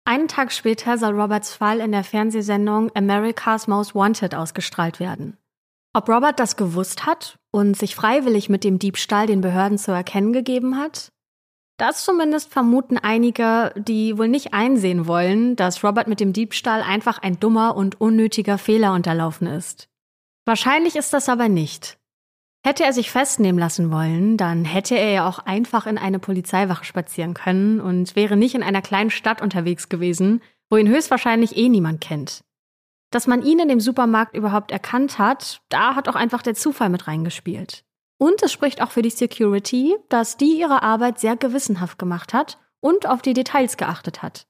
[0.04, 5.36] Einen Tag später soll Roberts Fall in der Fernsehsendung America's Most Wanted ausgestrahlt werden.
[5.96, 10.34] Ob Robert das gewusst hat und sich freiwillig mit dem Diebstahl den Behörden zu erkennen
[10.34, 11.10] gegeben hat?
[11.78, 17.22] Das zumindest vermuten einige, die wohl nicht einsehen wollen, dass Robert mit dem Diebstahl einfach
[17.22, 19.88] ein dummer und unnötiger Fehler unterlaufen ist.
[20.44, 21.96] Wahrscheinlich ist das aber nicht.
[22.62, 26.84] Hätte er sich festnehmen lassen wollen, dann hätte er ja auch einfach in eine Polizeiwache
[26.84, 31.70] spazieren können und wäre nicht in einer kleinen Stadt unterwegs gewesen, wo ihn höchstwahrscheinlich eh
[31.70, 32.44] niemand kennt.
[33.10, 36.88] Dass man ihn in dem Supermarkt überhaupt erkannt hat, da hat auch einfach der Zufall
[36.88, 37.84] mit reingespielt.
[38.18, 42.58] Und es spricht auch für die Security, dass die ihre Arbeit sehr gewissenhaft gemacht hat
[42.80, 44.46] und auf die Details geachtet hat.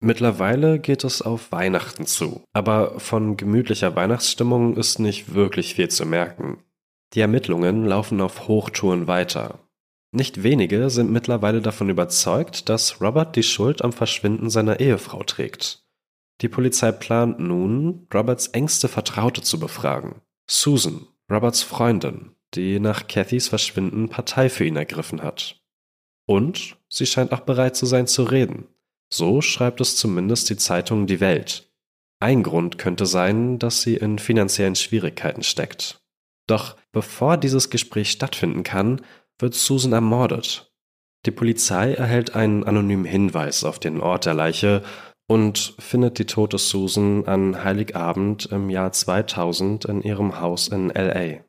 [0.00, 6.04] Mittlerweile geht es auf Weihnachten zu, aber von gemütlicher Weihnachtsstimmung ist nicht wirklich viel zu
[6.04, 6.58] merken.
[7.14, 9.60] Die Ermittlungen laufen auf Hochtouren weiter.
[10.12, 15.83] Nicht wenige sind mittlerweile davon überzeugt, dass Robert die Schuld am Verschwinden seiner Ehefrau trägt.
[16.40, 20.20] Die Polizei plant nun, Roberts engste Vertraute zu befragen.
[20.48, 25.60] Susan, Roberts Freundin, die nach Cathys Verschwinden Partei für ihn ergriffen hat.
[26.26, 28.66] Und sie scheint auch bereit zu sein zu reden.
[29.12, 31.70] So schreibt es zumindest die Zeitung Die Welt.
[32.20, 36.00] Ein Grund könnte sein, dass sie in finanziellen Schwierigkeiten steckt.
[36.46, 39.02] Doch bevor dieses Gespräch stattfinden kann,
[39.38, 40.72] wird Susan ermordet.
[41.26, 44.82] Die Polizei erhält einen anonymen Hinweis auf den Ort der Leiche
[45.26, 51.44] und findet die tote Susan an Heiligabend im Jahr 2000 in ihrem Haus in LA.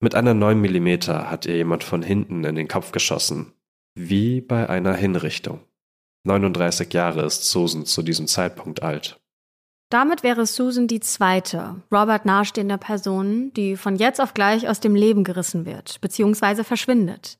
[0.00, 3.52] Mit einer 9 mm hat ihr jemand von hinten in den Kopf geschossen,
[3.94, 5.60] wie bei einer Hinrichtung.
[6.24, 9.20] 39 Jahre ist Susan zu diesem Zeitpunkt alt.
[9.90, 14.94] Damit wäre Susan die zweite, Robert nahestehende Person, die von jetzt auf gleich aus dem
[14.94, 16.62] Leben gerissen wird, bzw.
[16.62, 17.38] verschwindet.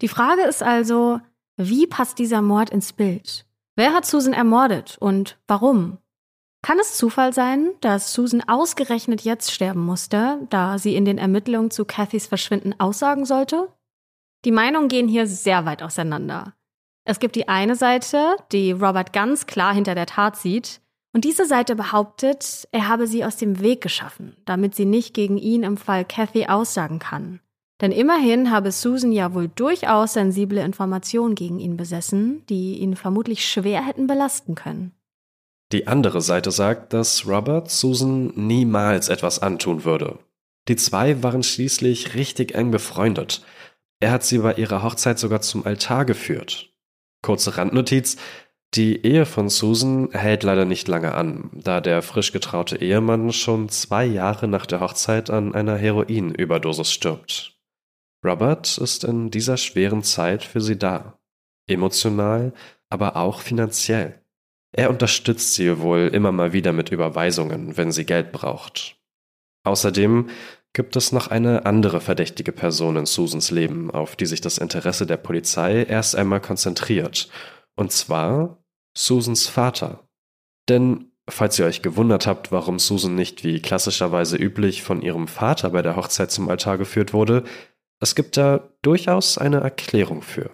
[0.00, 1.20] Die Frage ist also,
[1.56, 3.45] wie passt dieser Mord ins Bild?
[3.76, 5.98] Wer hat Susan ermordet und warum?
[6.62, 11.70] Kann es Zufall sein, dass Susan ausgerechnet jetzt sterben musste, da sie in den Ermittlungen
[11.70, 13.68] zu Cathys Verschwinden aussagen sollte?
[14.46, 16.54] Die Meinungen gehen hier sehr weit auseinander.
[17.04, 20.80] Es gibt die eine Seite, die Robert ganz klar hinter der Tat sieht,
[21.12, 25.38] und diese Seite behauptet, er habe sie aus dem Weg geschaffen, damit sie nicht gegen
[25.38, 27.40] ihn im Fall Cathy aussagen kann.
[27.80, 33.44] Denn immerhin habe Susan ja wohl durchaus sensible Informationen gegen ihn besessen, die ihn vermutlich
[33.44, 34.92] schwer hätten belasten können.
[35.72, 40.18] Die andere Seite sagt, dass Robert Susan niemals etwas antun würde.
[40.68, 43.42] Die zwei waren schließlich richtig eng befreundet.
[44.00, 46.72] Er hat sie bei ihrer Hochzeit sogar zum Altar geführt.
[47.22, 48.16] Kurze Randnotiz.
[48.74, 53.68] Die Ehe von Susan hält leider nicht lange an, da der frisch getraute Ehemann schon
[53.68, 57.55] zwei Jahre nach der Hochzeit an einer Heroinüberdosis stirbt.
[58.26, 61.18] Robert ist in dieser schweren Zeit für sie da.
[61.68, 62.52] Emotional,
[62.90, 64.20] aber auch finanziell.
[64.72, 68.98] Er unterstützt sie wohl immer mal wieder mit Überweisungen, wenn sie Geld braucht.
[69.64, 70.28] Außerdem
[70.72, 75.06] gibt es noch eine andere verdächtige Person in Susans Leben, auf die sich das Interesse
[75.06, 77.30] der Polizei erst einmal konzentriert.
[77.76, 78.62] Und zwar
[78.96, 80.06] Susans Vater.
[80.68, 85.70] Denn, falls ihr euch gewundert habt, warum Susan nicht wie klassischerweise üblich von ihrem Vater
[85.70, 87.44] bei der Hochzeit zum Altar geführt wurde,
[88.00, 90.50] es gibt da durchaus eine Erklärung für.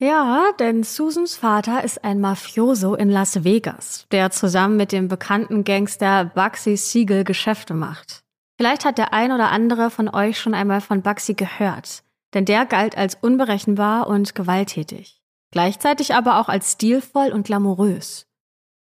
[0.00, 5.64] Ja, denn Susans Vater ist ein Mafioso in Las Vegas, der zusammen mit dem bekannten
[5.64, 8.22] Gangster Bugsy Siegel Geschäfte macht.
[8.56, 12.64] Vielleicht hat der ein oder andere von euch schon einmal von Bugsy gehört, denn der
[12.64, 15.20] galt als unberechenbar und gewalttätig,
[15.50, 18.27] gleichzeitig aber auch als stilvoll und glamourös.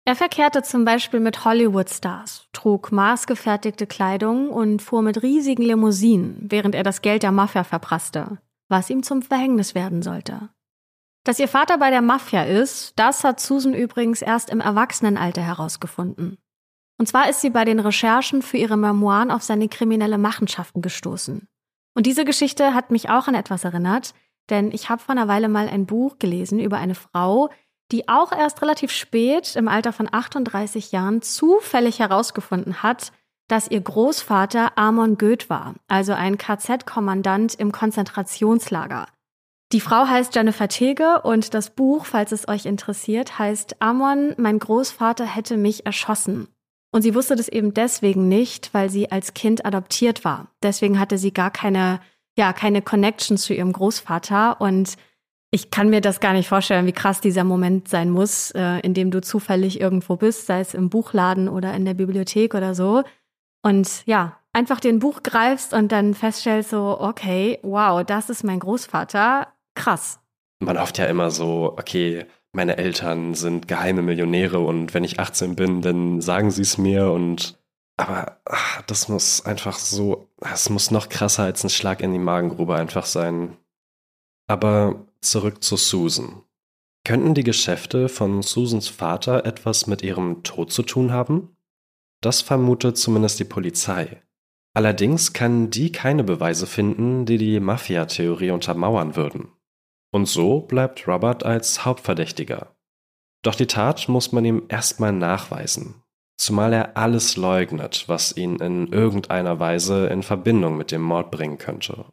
[0.09, 6.77] Er verkehrte zum Beispiel mit Hollywood-Stars, trug maßgefertigte Kleidung und fuhr mit riesigen Limousinen, während
[6.77, 8.39] er das Geld der Mafia verprasste,
[8.69, 10.49] was ihm zum Verhängnis werden sollte.
[11.25, 16.39] Dass ihr Vater bei der Mafia ist, das hat Susan übrigens erst im Erwachsenenalter herausgefunden.
[16.99, 21.49] Und zwar ist sie bei den Recherchen für ihre Memoiren auf seine kriminelle Machenschaften gestoßen.
[21.97, 24.15] Und diese Geschichte hat mich auch an etwas erinnert,
[24.51, 27.51] denn ich habe vor einer Weile mal ein Buch gelesen über eine Frau,
[27.93, 33.13] die auch erst relativ spät, im Alter von 38 Jahren, zufällig herausgefunden hat,
[33.49, 39.07] dass ihr Großvater Amon Goeth war, also ein KZ-Kommandant im Konzentrationslager.
[39.73, 44.59] Die Frau heißt Jennifer Tege und das Buch, falls es euch interessiert, heißt Amon, mein
[44.59, 46.49] Großvater hätte mich erschossen.
[46.93, 50.49] Und sie wusste das eben deswegen nicht, weil sie als Kind adoptiert war.
[50.63, 52.01] Deswegen hatte sie gar keine,
[52.37, 54.61] ja, keine Connection zu ihrem Großvater.
[54.61, 54.97] Und
[55.57, 58.93] ich kann mir das gar nicht vorstellen, wie krass dieser Moment sein muss, äh, in
[58.93, 63.05] dem du zufällig irgendwo bist, sei es im Buchladen oder in der Bibliothek oder so.
[63.63, 68.59] Und ja, einfach den Buch greifst und dann feststellst so, okay, wow, das ist mein
[68.59, 69.49] Großvater.
[69.75, 70.21] Krass.
[70.59, 75.57] Man hofft ja immer so, okay, meine Eltern sind geheime Millionäre und wenn ich 18
[75.57, 77.59] bin, dann sagen sie es mir und
[77.97, 82.19] aber ach, das muss einfach so, es muss noch krasser als ein Schlag in die
[82.19, 83.57] Magengrube einfach sein.
[84.49, 86.43] Aber zurück zu Susan.
[87.05, 91.57] Könnten die Geschäfte von Susans Vater etwas mit ihrem Tod zu tun haben?
[92.21, 94.23] Das vermutet zumindest die Polizei.
[94.75, 99.49] Allerdings kann die keine Beweise finden, die die Mafia-Theorie untermauern würden.
[100.13, 102.77] Und so bleibt Robert als Hauptverdächtiger.
[103.43, 106.03] Doch die Tat muss man ihm erstmal nachweisen,
[106.37, 111.59] zumal er alles leugnet, was ihn in irgendeiner Weise in Verbindung mit dem Mord bringen
[111.59, 112.07] könnte.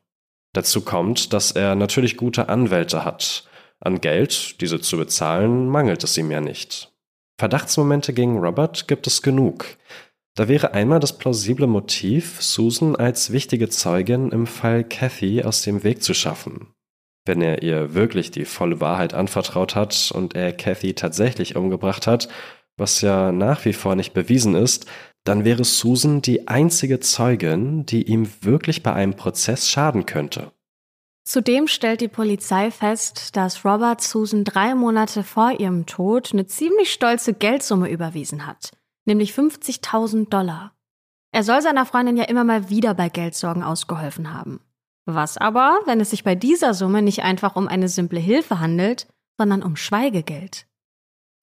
[0.53, 3.43] Dazu kommt, dass er natürlich gute Anwälte hat.
[3.79, 6.93] An Geld, diese zu bezahlen, mangelt es ihm ja nicht.
[7.37, 9.65] Verdachtsmomente gegen Robert gibt es genug.
[10.35, 15.83] Da wäre einmal das plausible Motiv, Susan als wichtige Zeugin im Fall Kathy aus dem
[15.83, 16.73] Weg zu schaffen.
[17.25, 22.29] Wenn er ihr wirklich die volle Wahrheit anvertraut hat und er Kathy tatsächlich umgebracht hat,
[22.77, 24.87] was ja nach wie vor nicht bewiesen ist,
[25.23, 30.51] dann wäre Susan die einzige Zeugin, die ihm wirklich bei einem Prozess schaden könnte.
[31.25, 36.91] Zudem stellt die Polizei fest, dass Robert Susan drei Monate vor ihrem Tod eine ziemlich
[36.91, 38.71] stolze Geldsumme überwiesen hat,
[39.05, 40.73] nämlich 50.000 Dollar.
[41.31, 44.59] Er soll seiner Freundin ja immer mal wieder bei Geldsorgen ausgeholfen haben.
[45.05, 49.07] Was aber, wenn es sich bei dieser Summe nicht einfach um eine simple Hilfe handelt,
[49.37, 50.67] sondern um Schweigegeld?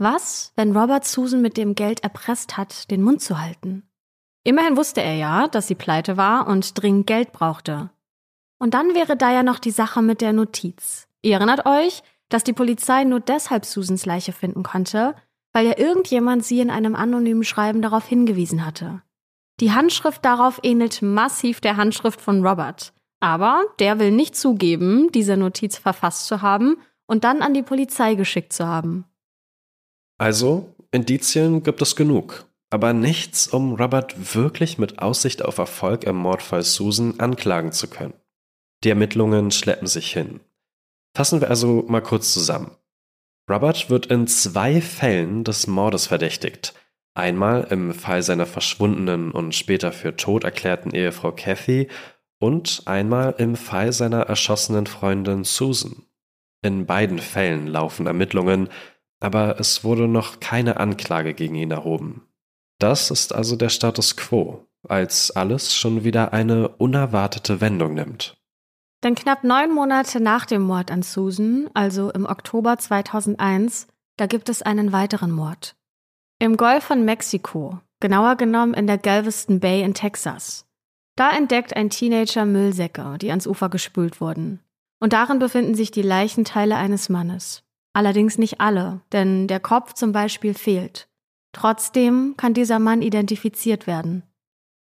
[0.02, 3.82] Was, wenn Robert Susan mit dem Geld erpresst hat, den Mund zu halten?
[4.44, 7.90] Immerhin wusste er ja, dass sie pleite war und dringend Geld brauchte.
[8.58, 11.06] Und dann wäre da ja noch die Sache mit der Notiz.
[11.20, 15.14] Ihr erinnert euch, dass die Polizei nur deshalb Susans Leiche finden konnte,
[15.52, 19.02] weil ja irgendjemand sie in einem anonymen Schreiben darauf hingewiesen hatte.
[19.60, 22.94] Die Handschrift darauf ähnelt massiv der Handschrift von Robert.
[23.20, 28.14] Aber der will nicht zugeben, diese Notiz verfasst zu haben und dann an die Polizei
[28.14, 29.04] geschickt zu haben.
[30.20, 36.16] Also, Indizien gibt es genug, aber nichts, um Robert wirklich mit Aussicht auf Erfolg im
[36.16, 38.12] Mordfall Susan anklagen zu können.
[38.84, 40.40] Die Ermittlungen schleppen sich hin.
[41.16, 42.72] Fassen wir also mal kurz zusammen.
[43.50, 46.74] Robert wird in zwei Fällen des Mordes verdächtigt.
[47.14, 51.88] Einmal im Fall seiner verschwundenen und später für tot erklärten Ehefrau Kathy
[52.38, 56.02] und einmal im Fall seiner erschossenen Freundin Susan.
[56.60, 58.68] In beiden Fällen laufen Ermittlungen,
[59.20, 62.22] aber es wurde noch keine Anklage gegen ihn erhoben.
[62.78, 68.36] Das ist also der Status quo, als alles schon wieder eine unerwartete Wendung nimmt.
[69.02, 74.48] Denn knapp neun Monate nach dem Mord an Susan, also im Oktober 2001, da gibt
[74.48, 75.76] es einen weiteren Mord.
[76.38, 80.66] Im Golf von Mexiko, genauer genommen in der Galveston Bay in Texas.
[81.16, 84.60] Da entdeckt ein Teenager Müllsäcke, die ans Ufer gespült wurden.
[85.00, 87.62] Und darin befinden sich die Leichenteile eines Mannes.
[87.92, 91.08] Allerdings nicht alle, denn der Kopf zum Beispiel fehlt.
[91.52, 94.22] Trotzdem kann dieser Mann identifiziert werden.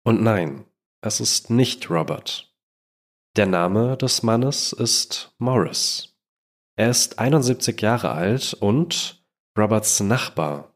[0.03, 0.65] Und nein,
[1.01, 2.53] es ist nicht Robert.
[3.35, 6.15] Der Name des Mannes ist Morris.
[6.75, 9.23] Er ist 71 Jahre alt und
[9.57, 10.75] Roberts Nachbar.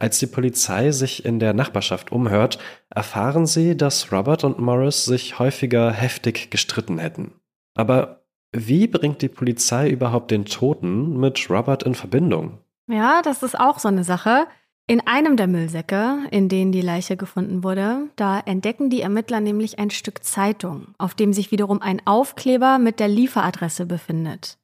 [0.00, 5.38] Als die Polizei sich in der Nachbarschaft umhört, erfahren sie, dass Robert und Morris sich
[5.38, 7.40] häufiger heftig gestritten hätten.
[7.74, 8.17] Aber
[8.52, 12.58] wie bringt die Polizei überhaupt den Toten mit Robert in Verbindung?
[12.88, 14.46] Ja, das ist auch so eine Sache.
[14.86, 19.78] In einem der Müllsäcke, in denen die Leiche gefunden wurde, da entdecken die Ermittler nämlich
[19.78, 24.56] ein Stück Zeitung, auf dem sich wiederum ein Aufkleber mit der Lieferadresse befindet.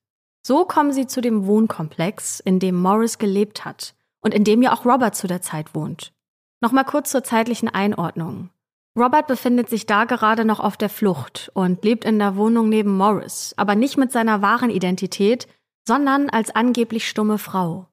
[0.42, 4.72] So kommen sie zu dem Wohnkomplex, in dem Morris gelebt hat und in dem ja
[4.72, 6.14] auch Robert zu der Zeit wohnt.
[6.62, 8.48] Nochmal kurz zur zeitlichen Einordnung.
[8.96, 12.96] Robert befindet sich da gerade noch auf der Flucht und lebt in der Wohnung neben
[12.96, 15.48] Morris, aber nicht mit seiner wahren Identität,
[15.86, 17.88] sondern als angeblich stumme Frau.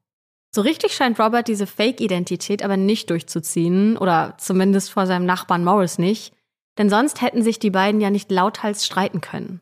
[0.54, 5.98] So richtig scheint Robert diese Fake-Identität aber nicht durchzuziehen, oder zumindest vor seinem Nachbarn Morris
[5.98, 6.36] nicht,
[6.78, 9.62] denn sonst hätten sich die beiden ja nicht lauthals streiten können.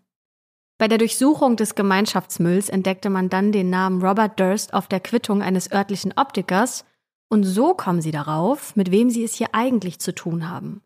[0.77, 5.41] Bei der Durchsuchung des Gemeinschaftsmülls entdeckte man dann den Namen Robert Durst auf der Quittung
[5.41, 6.85] eines örtlichen Optikers,
[7.29, 10.81] und so kommen sie darauf, mit wem sie es hier eigentlich zu tun haben.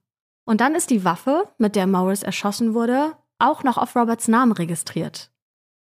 [0.45, 4.51] Und dann ist die Waffe, mit der Morris erschossen wurde, auch noch auf Roberts Namen
[4.51, 5.31] registriert.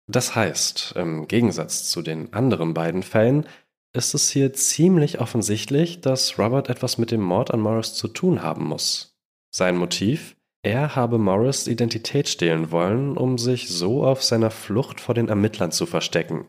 [0.07, 3.47] Das heißt, im Gegensatz zu den anderen beiden Fällen
[3.95, 8.43] ist es hier ziemlich offensichtlich, dass Robert etwas mit dem Mord an Morris zu tun
[8.43, 9.17] haben muss.
[9.51, 10.37] Sein Motiv?
[10.63, 15.71] Er habe Morris Identität stehlen wollen, um sich so auf seiner Flucht vor den Ermittlern
[15.71, 16.47] zu verstecken.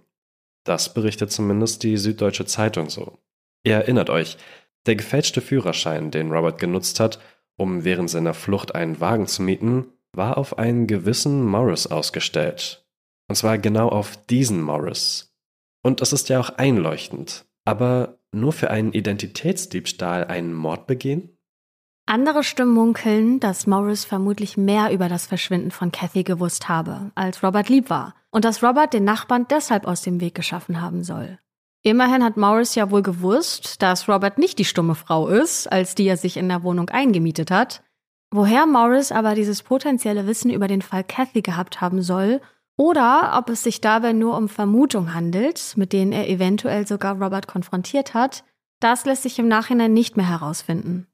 [0.64, 3.20] Das berichtet zumindest die Süddeutsche Zeitung so.
[3.64, 4.38] Ihr erinnert euch,
[4.86, 7.20] der gefälschte Führerschein, den Robert genutzt hat,
[7.58, 12.86] um während seiner Flucht einen Wagen zu mieten, war auf einen gewissen Morris ausgestellt.
[13.28, 15.34] Und zwar genau auf diesen Morris.
[15.84, 17.46] Und es ist ja auch einleuchtend.
[17.66, 21.36] Aber nur für einen Identitätsdiebstahl einen Mord begehen?
[22.08, 27.42] Andere Stimmen munkeln, dass Morris vermutlich mehr über das Verschwinden von Kathy gewusst habe, als
[27.42, 31.40] Robert lieb war, und dass Robert den Nachbarn deshalb aus dem Weg geschaffen haben soll.
[31.86, 36.08] Immerhin hat Morris ja wohl gewusst, dass Robert nicht die stumme Frau ist, als die
[36.08, 37.84] er sich in der Wohnung eingemietet hat.
[38.32, 42.42] Woher Morris aber dieses potenzielle Wissen über den Fall Kathy gehabt haben soll,
[42.76, 47.48] oder ob es sich dabei nur um Vermutungen handelt, mit denen er eventuell sogar Robert
[47.48, 48.44] konfrontiert hat,
[48.80, 51.06] das lässt sich im Nachhinein nicht mehr herausfinden.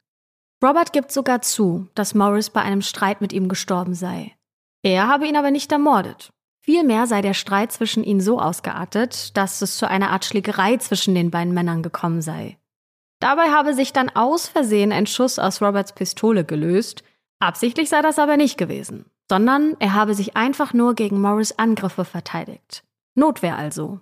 [0.63, 4.37] Robert gibt sogar zu, dass Morris bei einem Streit mit ihm gestorben sei.
[4.83, 6.31] Er habe ihn aber nicht ermordet.
[6.63, 11.15] Vielmehr sei der Streit zwischen ihnen so ausgeartet, dass es zu einer Art Schlägerei zwischen
[11.15, 12.57] den beiden Männern gekommen sei.
[13.19, 17.03] Dabei habe sich dann aus Versehen ein Schuss aus Roberts Pistole gelöst.
[17.39, 22.05] Absichtlich sei das aber nicht gewesen, sondern er habe sich einfach nur gegen Morris Angriffe
[22.05, 22.83] verteidigt.
[23.15, 23.99] Notwehr also.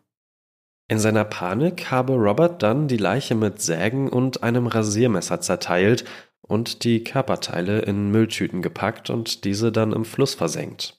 [0.90, 6.04] In seiner Panik habe Robert dann die Leiche mit Sägen und einem Rasiermesser zerteilt
[6.42, 10.99] und die Körperteile in Mülltüten gepackt und diese dann im Fluss versenkt.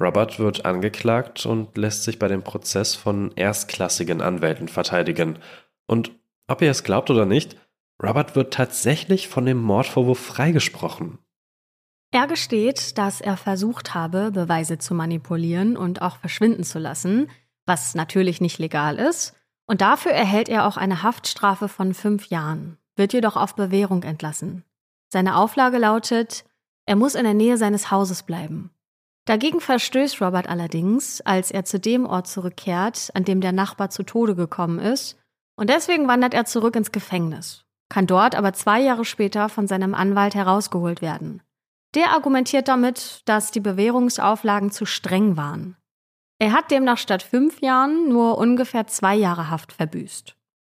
[0.00, 5.38] Robert wird angeklagt und lässt sich bei dem Prozess von erstklassigen Anwälten verteidigen.
[5.86, 6.12] Und
[6.48, 7.56] ob ihr es glaubt oder nicht,
[8.02, 11.18] Robert wird tatsächlich von dem Mordvorwurf freigesprochen.
[12.12, 17.30] Er gesteht, dass er versucht habe, Beweise zu manipulieren und auch verschwinden zu lassen,
[17.66, 19.36] was natürlich nicht legal ist,
[19.66, 24.64] und dafür erhält er auch eine Haftstrafe von fünf Jahren, wird jedoch auf Bewährung entlassen.
[25.08, 26.44] Seine Auflage lautet,
[26.86, 28.70] er muss in der Nähe seines Hauses bleiben.
[29.26, 34.02] Dagegen verstößt Robert allerdings, als er zu dem Ort zurückkehrt, an dem der Nachbar zu
[34.02, 35.18] Tode gekommen ist,
[35.56, 39.94] und deswegen wandert er zurück ins Gefängnis, kann dort aber zwei Jahre später von seinem
[39.94, 41.42] Anwalt herausgeholt werden.
[41.94, 45.76] Der argumentiert damit, dass die Bewährungsauflagen zu streng waren.
[46.38, 50.36] Er hat demnach statt fünf Jahren nur ungefähr zwei Jahre Haft verbüßt.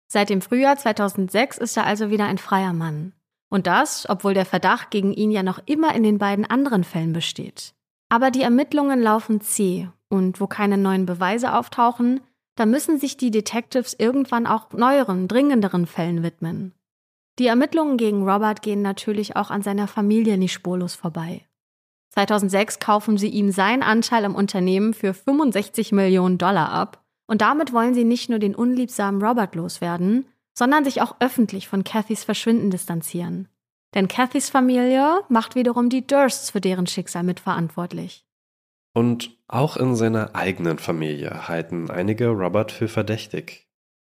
[0.07, 3.13] Seit dem Frühjahr 2006 ist er also wieder ein freier Mann.
[3.49, 7.13] Und das, obwohl der Verdacht gegen ihn ja noch immer in den beiden anderen Fällen
[7.13, 7.75] besteht.
[8.11, 12.19] Aber die Ermittlungen laufen zäh und wo keine neuen Beweise auftauchen,
[12.55, 16.73] da müssen sich die Detectives irgendwann auch neueren, dringenderen Fällen widmen.
[17.39, 21.45] Die Ermittlungen gegen Robert gehen natürlich auch an seiner Familie nicht spurlos vorbei.
[22.09, 27.05] 2006 kaufen sie ihm seinen Anteil am Unternehmen für 65 Millionen Dollar ab.
[27.27, 31.85] Und damit wollen sie nicht nur den unliebsamen Robert loswerden, sondern sich auch öffentlich von
[31.85, 33.47] Cathys Verschwinden distanzieren.
[33.93, 38.25] Denn Cathys Familie macht wiederum die Dursts für deren Schicksal mitverantwortlich.
[38.93, 43.67] Und auch in seiner eigenen Familie halten einige Robert für verdächtig.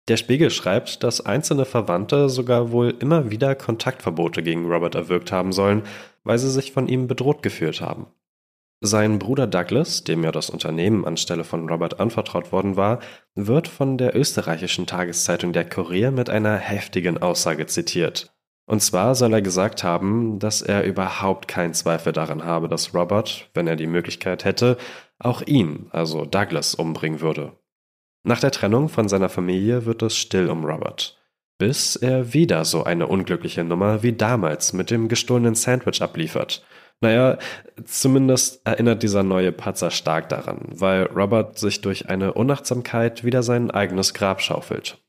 [0.08, 5.54] Der Spiegel schreibt, dass einzelne Verwandte sogar wohl immer wieder Kontaktverbote gegen Robert erwirkt haben
[5.54, 5.84] sollen,
[6.24, 8.08] weil sie sich von ihm bedroht gefühlt haben.
[8.82, 13.00] Sein Bruder Douglas, dem ja das Unternehmen anstelle von Robert anvertraut worden war,
[13.36, 18.34] wird von der österreichischen Tageszeitung Der Kurier mit einer heftigen Aussage zitiert.
[18.70, 23.50] Und zwar soll er gesagt haben, dass er überhaupt keinen Zweifel daran habe, dass Robert,
[23.56, 24.78] wenn er die Möglichkeit hätte,
[25.18, 27.54] auch ihn, also Douglas, umbringen würde.
[28.24, 31.18] Nach der Trennung von seiner Familie wird es still um Robert,
[31.58, 36.64] bis er wieder so eine unglückliche Nummer wie damals mit dem gestohlenen Sandwich abliefert.
[37.02, 37.40] Naja,
[37.86, 43.72] zumindest erinnert dieser neue Patzer stark daran, weil Robert sich durch eine Unachtsamkeit wieder sein
[43.72, 45.00] eigenes Grab schaufelt.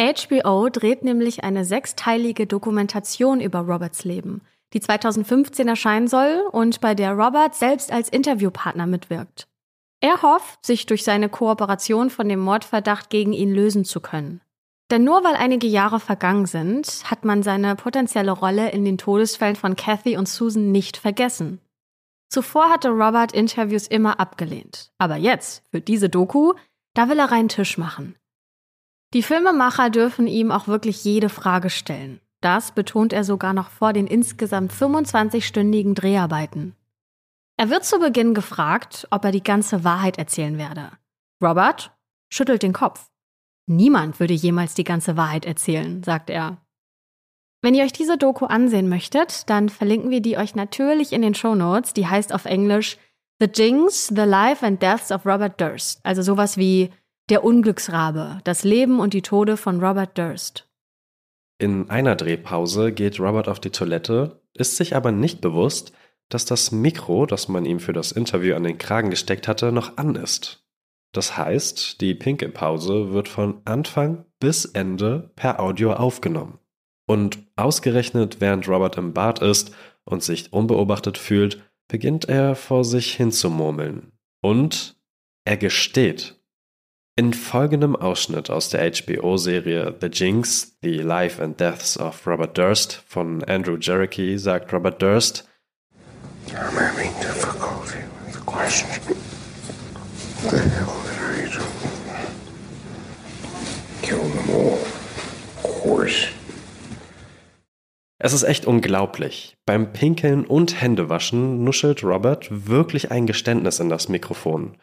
[0.00, 4.42] HBO dreht nämlich eine sechsteilige Dokumentation über Roberts Leben,
[4.72, 9.46] die 2015 erscheinen soll und bei der Robert selbst als Interviewpartner mitwirkt.
[10.00, 14.40] Er hofft, sich durch seine Kooperation von dem Mordverdacht gegen ihn lösen zu können.
[14.90, 19.56] Denn nur weil einige Jahre vergangen sind, hat man seine potenzielle Rolle in den Todesfällen
[19.56, 21.60] von Kathy und Susan nicht vergessen.
[22.28, 24.90] Zuvor hatte Robert Interviews immer abgelehnt.
[24.98, 26.52] Aber jetzt, für diese Doku,
[26.94, 28.16] da will er reinen Tisch machen.
[29.14, 32.20] Die Filmemacher dürfen ihm auch wirklich jede Frage stellen.
[32.40, 36.74] Das betont er sogar noch vor den insgesamt 25-stündigen Dreharbeiten.
[37.56, 40.90] Er wird zu Beginn gefragt, ob er die ganze Wahrheit erzählen werde.
[41.40, 41.96] Robert
[42.28, 43.08] schüttelt den Kopf.
[43.66, 46.58] Niemand würde jemals die ganze Wahrheit erzählen, sagt er.
[47.62, 51.34] Wenn ihr euch diese Doku ansehen möchtet, dann verlinken wir die euch natürlich in den
[51.34, 51.94] Show Notes.
[51.94, 52.98] Die heißt auf Englisch
[53.40, 56.00] The Jinx, The Life and Deaths of Robert Durst.
[56.02, 56.90] Also sowas wie
[57.30, 60.68] Der Unglücksrabe, das Leben und die Tode von Robert Durst.
[61.58, 65.92] In einer Drehpause geht Robert auf die Toilette, ist sich aber nicht bewusst,
[66.28, 69.96] dass das Mikro, das man ihm für das Interview an den Kragen gesteckt hatte, noch
[69.96, 70.66] an ist.
[71.12, 76.58] Das heißt, die Pinkelpause wird von Anfang bis Ende per Audio aufgenommen.
[77.06, 83.14] Und ausgerechnet während Robert im Bad ist und sich unbeobachtet fühlt, beginnt er vor sich
[83.14, 84.12] hin zu murmeln.
[84.42, 85.00] Und
[85.46, 86.38] er gesteht.
[87.16, 93.04] In folgendem Ausschnitt aus der HBO-Serie The Jinx, The Life and Deaths of Robert Durst
[93.06, 95.48] von Andrew Jericho sagt Robert Durst,
[96.48, 98.88] I'm having difficulty with the question.
[100.42, 101.62] What the hell did I do?
[104.02, 104.78] Kill them all.
[105.62, 106.26] Of course.
[108.18, 109.56] Es ist echt unglaublich.
[109.66, 114.78] Beim Pinkeln und Händewaschen nuschelt Robert wirklich ein Geständnis in das Mikrofon.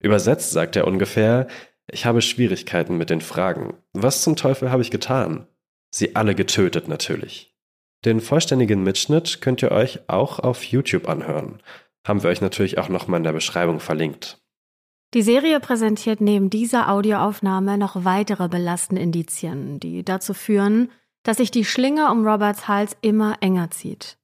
[0.00, 1.46] Übersetzt sagt er ungefähr,
[1.90, 3.74] ich habe Schwierigkeiten mit den Fragen.
[3.92, 5.46] Was zum Teufel habe ich getan?
[5.90, 7.54] Sie alle getötet natürlich.
[8.04, 11.60] Den vollständigen Mitschnitt könnt ihr euch auch auf YouTube anhören.
[12.06, 14.38] Haben wir euch natürlich auch nochmal in der Beschreibung verlinkt.
[15.14, 20.90] Die Serie präsentiert neben dieser Audioaufnahme noch weitere belastende Indizien, die dazu führen,
[21.22, 24.18] dass sich die Schlinge um Roberts Hals immer enger zieht.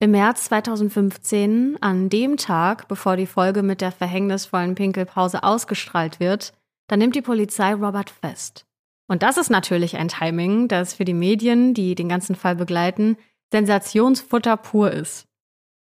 [0.00, 6.52] Im März 2015, an dem Tag, bevor die Folge mit der verhängnisvollen Pinkelpause ausgestrahlt wird,
[6.88, 8.66] da nimmt die Polizei Robert fest.
[9.06, 13.16] Und das ist natürlich ein Timing, das für die Medien, die den ganzen Fall begleiten,
[13.52, 15.26] Sensationsfutter pur ist.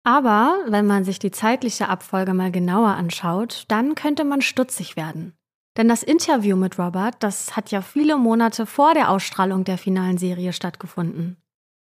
[0.05, 5.37] Aber wenn man sich die zeitliche Abfolge mal genauer anschaut, dann könnte man stutzig werden.
[5.77, 10.17] Denn das Interview mit Robert, das hat ja viele Monate vor der Ausstrahlung der finalen
[10.17, 11.37] Serie stattgefunden.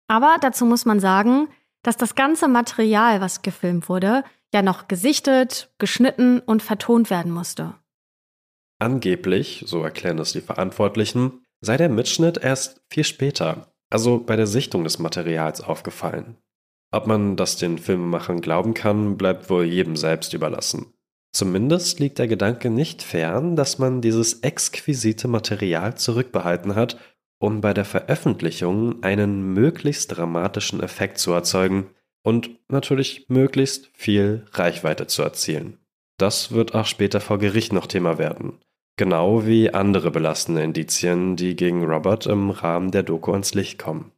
[0.07, 1.47] Aber dazu muss man sagen,
[1.83, 7.75] dass das ganze Material, was gefilmt wurde, ja noch gesichtet, geschnitten und vertont werden musste.
[8.79, 14.47] Angeblich, so erklären es die Verantwortlichen, sei der Mitschnitt erst viel später, also bei der
[14.47, 16.37] Sichtung des Materials, aufgefallen.
[16.91, 20.93] Ob man das den Filmemachern glauben kann, bleibt wohl jedem selbst überlassen.
[21.33, 26.97] Zumindest liegt der Gedanke nicht fern, dass man dieses exquisite Material zurückbehalten hat,
[27.39, 31.91] um bei der Veröffentlichung einen möglichst dramatischen Effekt zu erzeugen
[32.23, 35.77] und natürlich möglichst viel Reichweite zu erzielen.
[36.17, 38.59] Das wird auch später vor Gericht noch Thema werden.
[38.97, 44.11] Genau wie andere belastende Indizien, die gegen Robert im Rahmen der Doku ans Licht kommen.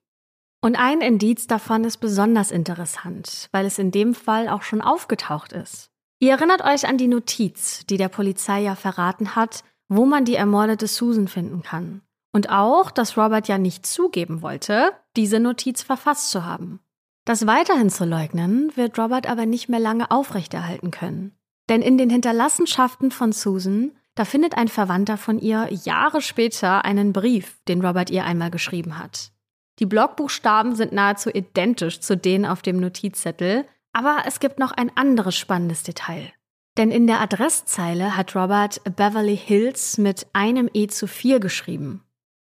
[0.61, 5.51] Und ein Indiz davon ist besonders interessant, weil es in dem Fall auch schon aufgetaucht
[5.51, 5.89] ist.
[6.19, 10.35] Ihr erinnert euch an die Notiz, die der Polizei ja verraten hat, wo man die
[10.35, 12.01] ermordete Susan finden kann.
[12.31, 16.79] Und auch, dass Robert ja nicht zugeben wollte, diese Notiz verfasst zu haben.
[17.25, 21.33] Das weiterhin zu leugnen, wird Robert aber nicht mehr lange aufrechterhalten können.
[21.69, 27.13] Denn in den Hinterlassenschaften von Susan, da findet ein Verwandter von ihr Jahre später einen
[27.13, 29.31] Brief, den Robert ihr einmal geschrieben hat.
[29.79, 34.91] Die Blockbuchstaben sind nahezu identisch zu denen auf dem Notizzettel, aber es gibt noch ein
[34.97, 36.33] anderes spannendes Detail.
[36.75, 42.03] Denn in der Adresszeile hat Robert Beverly Hills mit einem E zu viel geschrieben.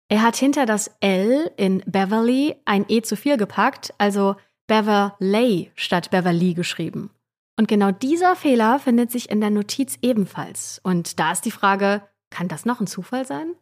[0.09, 4.37] Er hat hinter das L in Beverly ein E zu viel gepackt, also
[4.69, 7.11] Beverley statt Beverly geschrieben.
[7.59, 10.81] Und genau dieser Fehler findet sich in der Notiz ebenfalls.
[10.85, 13.53] Und da ist die Frage, kann das noch ein Zufall sein?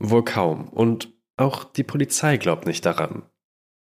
[0.00, 0.68] Wohl kaum.
[0.68, 3.22] Und auch die Polizei glaubt nicht daran.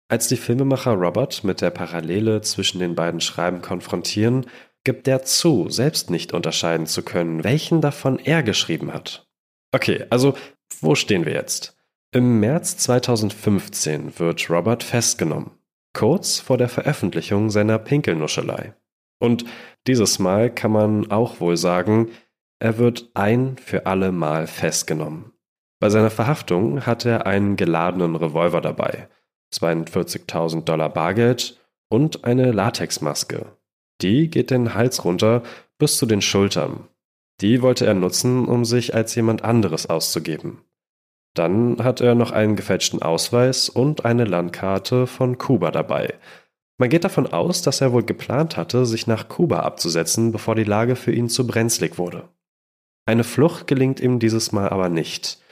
[0.08, 4.46] Als die Filmemacher Robert mit der Parallele zwischen den beiden Schreiben konfrontieren,
[4.84, 9.28] gibt er zu, selbst nicht unterscheiden zu können, welchen davon er geschrieben hat.
[9.72, 10.34] Okay, also
[10.80, 11.76] wo stehen wir jetzt?
[12.12, 15.50] Im März 2015 wird Robert festgenommen,
[15.92, 18.74] kurz vor der Veröffentlichung seiner Pinkelnuschelei.
[19.20, 19.44] Und
[19.86, 22.08] dieses Mal kann man auch wohl sagen,
[22.58, 25.32] er wird ein für alle Mal festgenommen.
[25.78, 29.08] Bei seiner Verhaftung hat er einen geladenen Revolver dabei,
[29.54, 33.46] 42.000 Dollar Bargeld und eine Latexmaske.
[34.02, 35.42] Die geht den Hals runter
[35.78, 36.88] bis zu den Schultern.
[37.40, 40.62] Die wollte er nutzen, um sich als jemand anderes auszugeben.
[41.34, 46.14] Dann hat er noch einen gefälschten Ausweis und eine Landkarte von Kuba dabei.
[46.80, 50.64] Man geht davon aus, dass er wohl geplant hatte, sich nach Kuba abzusetzen, bevor die
[50.64, 52.30] Lage für ihn zu brenzlig wurde.
[53.04, 55.42] Eine Flucht gelingt ihm dieses Mal aber nicht.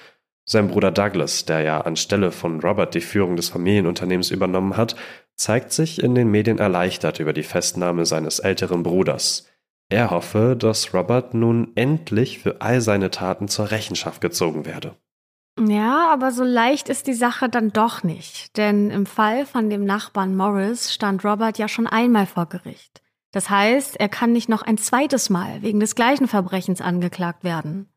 [0.47, 4.97] Sein Bruder Douglas, der ja anstelle von Robert die Führung des Familienunternehmens übernommen hat,
[5.35, 9.47] zeigt sich in den Medien erleichtert über die Festnahme seines älteren Bruders.
[9.91, 14.97] Er hoffe, dass Robert nun endlich für all seine Taten zur Rechenschaft gezogen werde.
[15.67, 18.57] Ja, aber so leicht ist die Sache dann doch nicht.
[18.57, 23.03] Denn im Fall von dem Nachbarn Morris stand Robert ja schon einmal vor Gericht.
[23.33, 27.89] Das heißt, er kann nicht noch ein zweites Mal wegen des gleichen Verbrechens angeklagt werden.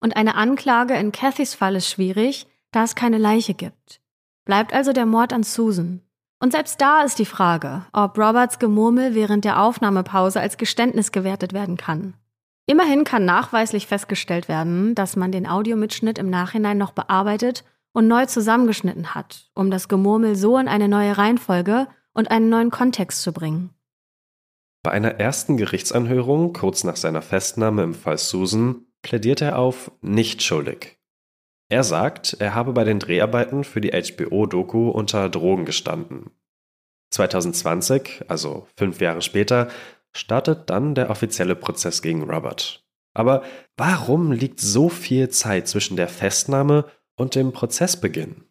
[0.00, 4.00] Und eine Anklage in Cathys Fall ist schwierig, da es keine Leiche gibt.
[4.44, 6.02] Bleibt also der Mord an Susan.
[6.38, 11.54] Und selbst da ist die Frage, ob Roberts Gemurmel während der Aufnahmepause als Geständnis gewertet
[11.54, 12.14] werden kann.
[12.66, 18.26] Immerhin kann nachweislich festgestellt werden, dass man den Audiomitschnitt im Nachhinein noch bearbeitet und neu
[18.26, 23.32] zusammengeschnitten hat, um das Gemurmel so in eine neue Reihenfolge und einen neuen Kontext zu
[23.32, 23.70] bringen.
[24.82, 30.42] Bei einer ersten Gerichtsanhörung, kurz nach seiner Festnahme im Fall Susan, plädiert er auf nicht
[30.42, 30.98] schuldig.
[31.68, 36.30] Er sagt, er habe bei den Dreharbeiten für die HBO-Doku unter Drogen gestanden.
[37.10, 39.68] 2020, also fünf Jahre später,
[40.16, 42.84] startet dann der offizielle Prozess gegen Robert.
[43.14, 43.42] Aber
[43.76, 46.84] warum liegt so viel Zeit zwischen der Festnahme
[47.16, 48.44] und dem Prozessbeginn?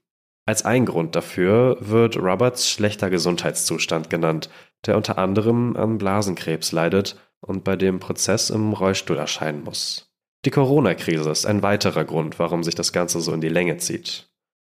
[0.47, 4.49] Als ein Grund dafür wird Roberts schlechter Gesundheitszustand genannt,
[4.85, 10.11] der unter anderem an Blasenkrebs leidet und bei dem Prozess im Rollstuhl erscheinen muss.
[10.45, 14.29] Die Corona-Krise ist ein weiterer Grund, warum sich das Ganze so in die Länge zieht.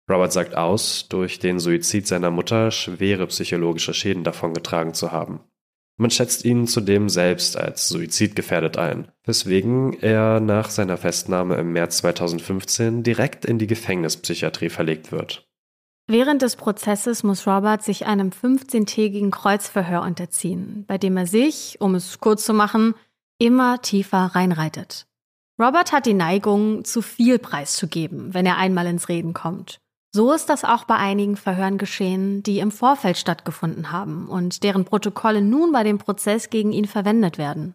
[0.09, 5.39] Robert sagt aus, durch den Suizid seiner Mutter schwere psychologische Schäden davongetragen zu haben.
[5.97, 11.97] Man schätzt ihn zudem selbst als suizidgefährdet ein, weswegen er nach seiner Festnahme im März
[11.97, 15.47] 2015 direkt in die Gefängnispsychiatrie verlegt wird.
[16.07, 21.95] Während des Prozesses muss Robert sich einem 15-tägigen Kreuzverhör unterziehen, bei dem er sich, um
[21.95, 22.95] es kurz zu machen,
[23.37, 25.05] immer tiefer reinreitet.
[25.61, 29.79] Robert hat die Neigung, zu viel preiszugeben, wenn er einmal ins Reden kommt.
[30.15, 34.85] So ist das auch bei einigen Verhören geschehen, die im Vorfeld stattgefunden haben und deren
[34.85, 37.73] Protokolle nun bei dem Prozess gegen ihn verwendet werden.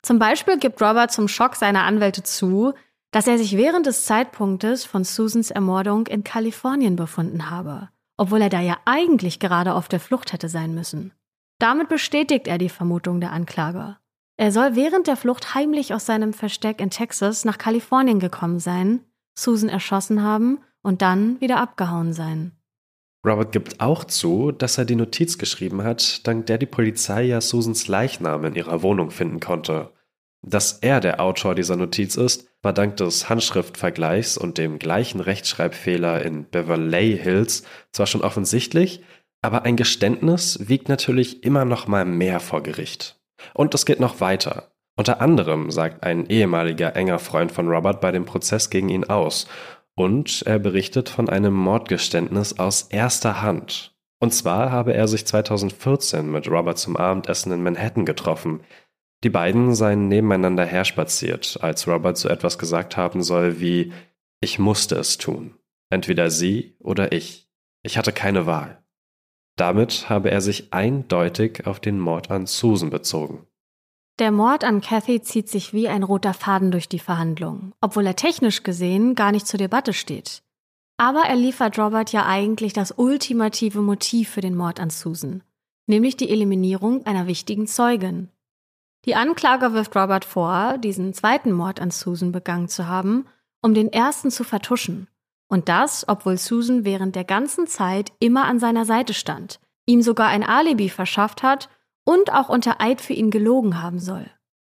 [0.00, 2.72] Zum Beispiel gibt Robert zum Schock seiner Anwälte zu,
[3.10, 8.48] dass er sich während des Zeitpunktes von Susans Ermordung in Kalifornien befunden habe, obwohl er
[8.48, 11.12] da ja eigentlich gerade auf der Flucht hätte sein müssen.
[11.58, 13.96] Damit bestätigt er die Vermutung der Anklage.
[14.36, 19.00] Er soll während der Flucht heimlich aus seinem Versteck in Texas nach Kalifornien gekommen sein,
[19.34, 22.52] Susan erschossen haben und dann wieder abgehauen sein.
[23.24, 27.40] Robert gibt auch zu, dass er die Notiz geschrieben hat, dank der die Polizei ja
[27.40, 29.92] Susans Leichnam in ihrer Wohnung finden konnte.
[30.44, 36.22] Dass er der Autor dieser Notiz ist, war dank des Handschriftvergleichs und dem gleichen Rechtschreibfehler
[36.22, 37.62] in Beverly Hills
[37.92, 39.04] zwar schon offensichtlich,
[39.40, 43.20] aber ein Geständnis wiegt natürlich immer noch mal mehr vor Gericht.
[43.54, 44.72] Und es geht noch weiter.
[44.96, 49.46] Unter anderem sagt ein ehemaliger enger Freund von Robert bei dem Prozess gegen ihn aus
[49.94, 53.94] und er berichtet von einem Mordgeständnis aus erster Hand.
[54.20, 58.60] Und zwar habe er sich 2014 mit Robert zum Abendessen in Manhattan getroffen.
[59.24, 63.92] Die beiden seien nebeneinander herspaziert, als Robert so etwas gesagt haben soll wie
[64.40, 65.54] Ich musste es tun.
[65.90, 67.48] Entweder sie oder ich.
[67.82, 68.82] Ich hatte keine Wahl.
[69.56, 73.46] Damit habe er sich eindeutig auf den Mord an Susan bezogen.
[74.18, 78.16] Der Mord an Kathy zieht sich wie ein roter Faden durch die Verhandlung, obwohl er
[78.16, 80.42] technisch gesehen gar nicht zur Debatte steht.
[80.98, 85.42] Aber er liefert Robert ja eigentlich das ultimative Motiv für den Mord an Susan,
[85.86, 88.28] nämlich die Eliminierung einer wichtigen Zeugin.
[89.06, 93.26] Die Anklage wirft Robert vor, diesen zweiten Mord an Susan begangen zu haben,
[93.62, 95.08] um den ersten zu vertuschen.
[95.48, 100.28] Und das, obwohl Susan während der ganzen Zeit immer an seiner Seite stand, ihm sogar
[100.28, 101.68] ein Alibi verschafft hat
[102.04, 104.26] und auch unter Eid für ihn gelogen haben soll.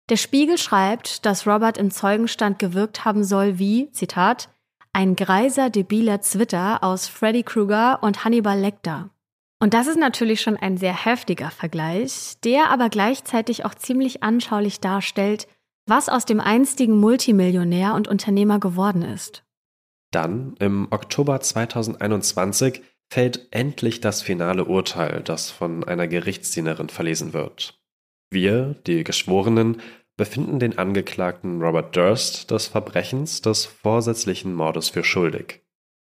[0.09, 4.49] Der Spiegel schreibt, dass Robert im Zeugenstand gewirkt haben soll wie, Zitat,
[4.91, 9.11] ein greiser, debiler Zwitter aus Freddy Krueger und Hannibal Lecter.
[9.59, 14.79] Und das ist natürlich schon ein sehr heftiger Vergleich, der aber gleichzeitig auch ziemlich anschaulich
[14.79, 15.47] darstellt,
[15.85, 19.43] was aus dem einstigen Multimillionär und Unternehmer geworden ist.
[20.11, 27.79] Dann, im Oktober 2021, fällt endlich das finale Urteil, das von einer Gerichtsdienerin verlesen wird.
[28.31, 29.81] Wir, die Geschworenen,
[30.15, 35.61] befinden den Angeklagten Robert Durst des Verbrechens des vorsätzlichen Mordes für schuldig.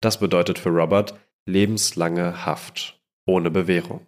[0.01, 4.05] Das bedeutet für Robert lebenslange Haft, ohne Bewährung.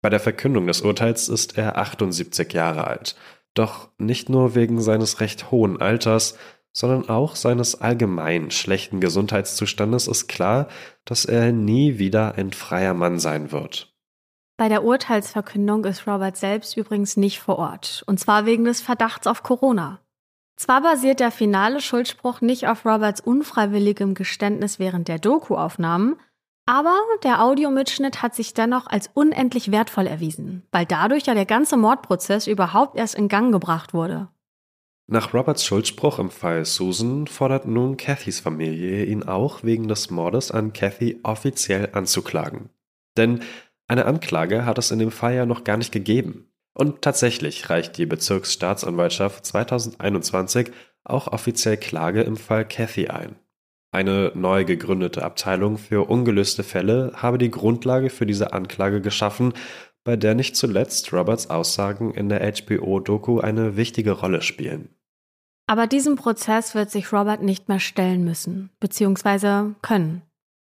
[0.00, 3.16] Bei der Verkündung des Urteils ist er 78 Jahre alt,
[3.54, 6.38] doch nicht nur wegen seines recht hohen Alters,
[6.76, 10.68] sondern auch seines allgemein schlechten Gesundheitszustandes ist klar,
[11.06, 13.94] dass er nie wieder ein freier Mann sein wird.
[14.58, 19.26] Bei der Urteilsverkündung ist Robert selbst übrigens nicht vor Ort, und zwar wegen des Verdachts
[19.26, 20.00] auf Corona.
[20.56, 26.16] Zwar basiert der finale Schuldspruch nicht auf Roberts unfreiwilligem Geständnis während der Doku-Aufnahmen,
[26.66, 31.78] aber der Audiomitschnitt hat sich dennoch als unendlich wertvoll erwiesen, weil dadurch ja der ganze
[31.78, 34.28] Mordprozess überhaupt erst in Gang gebracht wurde.
[35.08, 40.50] Nach Roberts Schuldspruch im Fall Susan fordert nun Cathys Familie ihn auch wegen des Mordes
[40.50, 42.70] an Cathy offiziell anzuklagen.
[43.16, 43.40] Denn
[43.86, 46.50] eine Anklage hat es in dem Fall ja noch gar nicht gegeben.
[46.74, 50.72] Und tatsächlich reicht die Bezirksstaatsanwaltschaft 2021
[51.04, 53.36] auch offiziell Klage im Fall Cathy ein.
[53.92, 59.54] Eine neu gegründete Abteilung für ungelöste Fälle habe die Grundlage für diese Anklage geschaffen,
[60.02, 64.95] bei der nicht zuletzt Roberts Aussagen in der HBO-Doku eine wichtige Rolle spielen.
[65.66, 70.22] Aber diesem Prozess wird sich Robert nicht mehr stellen müssen, beziehungsweise können.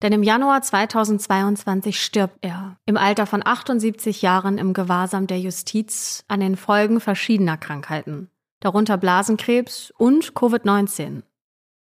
[0.01, 6.23] Denn im Januar 2022 stirbt er, im Alter von 78 Jahren im Gewahrsam der Justiz,
[6.27, 8.29] an den Folgen verschiedener Krankheiten,
[8.59, 11.23] darunter Blasenkrebs und Covid-19.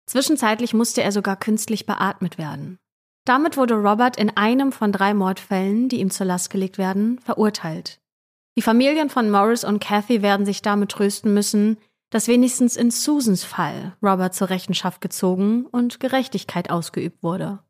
[0.07, 2.79] Zwischenzeitlich musste er sogar künstlich beatmet werden.
[3.27, 8.01] Damit wurde Robert in einem von drei Mordfällen, die ihm zur Last gelegt werden, verurteilt.
[8.57, 11.77] Die Familien von Morris und Kathy werden sich damit trösten müssen,
[12.11, 17.61] dass wenigstens in Susans Fall Robert zur Rechenschaft gezogen und Gerechtigkeit ausgeübt wurde.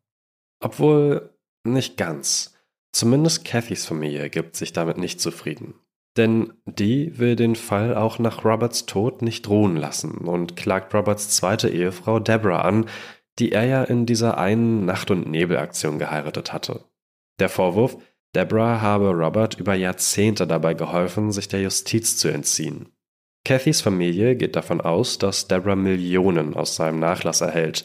[0.60, 1.30] Obwohl
[1.64, 2.54] nicht ganz.
[2.92, 5.74] Zumindest Cathys Familie gibt sich damit nicht zufrieden.
[6.16, 11.28] Denn die will den Fall auch nach Roberts Tod nicht ruhen lassen und klagt Roberts
[11.30, 12.86] zweite Ehefrau Deborah an,
[13.38, 16.84] die er ja in dieser einen Nacht- und Nebelaktion geheiratet hatte.
[17.38, 17.98] Der Vorwurf,
[18.34, 22.95] Deborah habe Robert über Jahrzehnte dabei geholfen, sich der Justiz zu entziehen.
[23.46, 27.84] Cathys Familie geht davon aus, dass Deborah Millionen aus seinem Nachlass erhält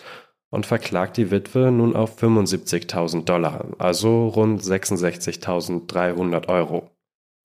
[0.50, 6.90] und verklagt die Witwe nun auf 75.000 Dollar, also rund 66.300 Euro.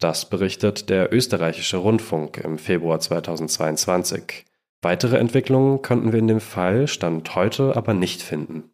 [0.01, 4.47] Das berichtet der österreichische Rundfunk im Februar 2022.
[4.81, 8.71] Weitere Entwicklungen konnten wir in dem Fall Stand heute aber nicht finden.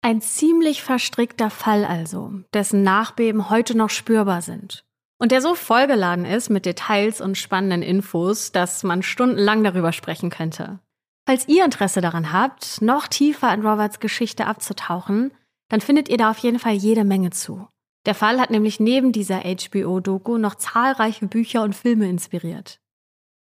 [0.00, 4.85] Ein ziemlich verstrickter Fall also, dessen Nachbeben heute noch spürbar sind.
[5.18, 10.30] Und der so vollgeladen ist mit Details und spannenden Infos, dass man stundenlang darüber sprechen
[10.30, 10.78] könnte.
[11.26, 15.32] Falls ihr Interesse daran habt, noch tiefer in Roberts Geschichte abzutauchen,
[15.68, 17.66] dann findet ihr da auf jeden Fall jede Menge zu.
[18.04, 22.78] Der Fall hat nämlich neben dieser HBO-Doku noch zahlreiche Bücher und Filme inspiriert.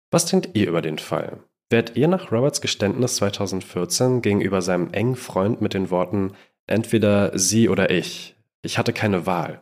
[0.10, 1.44] Was denkt ihr über den Fall?
[1.70, 6.34] Werdet ihr nach Roberts Geständnis 2014 gegenüber seinem engen Freund mit den Worten
[6.66, 9.62] entweder sie oder ich, ich hatte keine Wahl,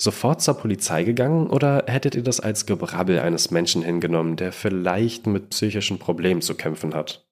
[0.00, 5.26] sofort zur Polizei gegangen oder hättet ihr das als Gebrabbel eines Menschen hingenommen, der vielleicht
[5.26, 7.28] mit psychischen Problemen zu kämpfen hat?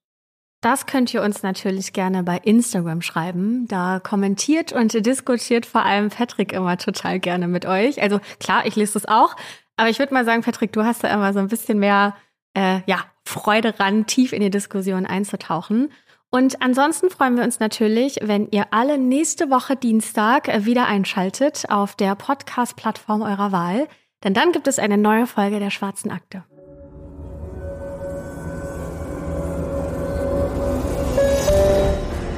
[0.63, 3.69] Das könnt ihr uns natürlich gerne bei Instagram schreiben.
[3.69, 8.03] Da kommentiert und diskutiert vor allem Patrick immer total gerne mit euch.
[8.03, 9.37] Also klar, ich lese das auch.
[9.77, 12.17] Aber ich würde mal sagen, Patrick, du hast da immer so ein bisschen mehr
[12.55, 15.93] äh, ja, Freude ran, tief in die Diskussion einzutauchen.
[16.37, 21.95] Und ansonsten freuen wir uns natürlich, wenn ihr alle nächste Woche Dienstag wieder einschaltet auf
[21.95, 23.89] der Podcast-Plattform eurer Wahl.
[24.23, 26.45] Denn dann gibt es eine neue Folge der Schwarzen Akte.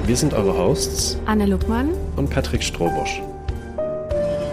[0.06, 3.20] Wir sind eure Hosts Anne Luckmann und Patrick Strohbusch.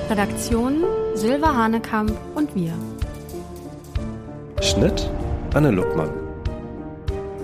[0.10, 0.84] Redaktion
[1.14, 2.74] Silva Hanekamp und wir.
[4.60, 5.08] Schnitt
[5.54, 6.25] Anne Luckmann.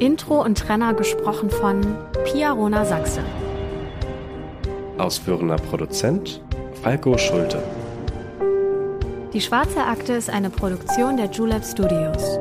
[0.02, 1.80] Intro und Trenner gesprochen von
[2.24, 3.22] Pia Rona Sachse.
[4.98, 6.42] Ausführender Produzent
[6.82, 7.62] Falco Schulte.
[9.32, 12.40] Die Schwarze Akte ist eine Produktion der Julep Studios.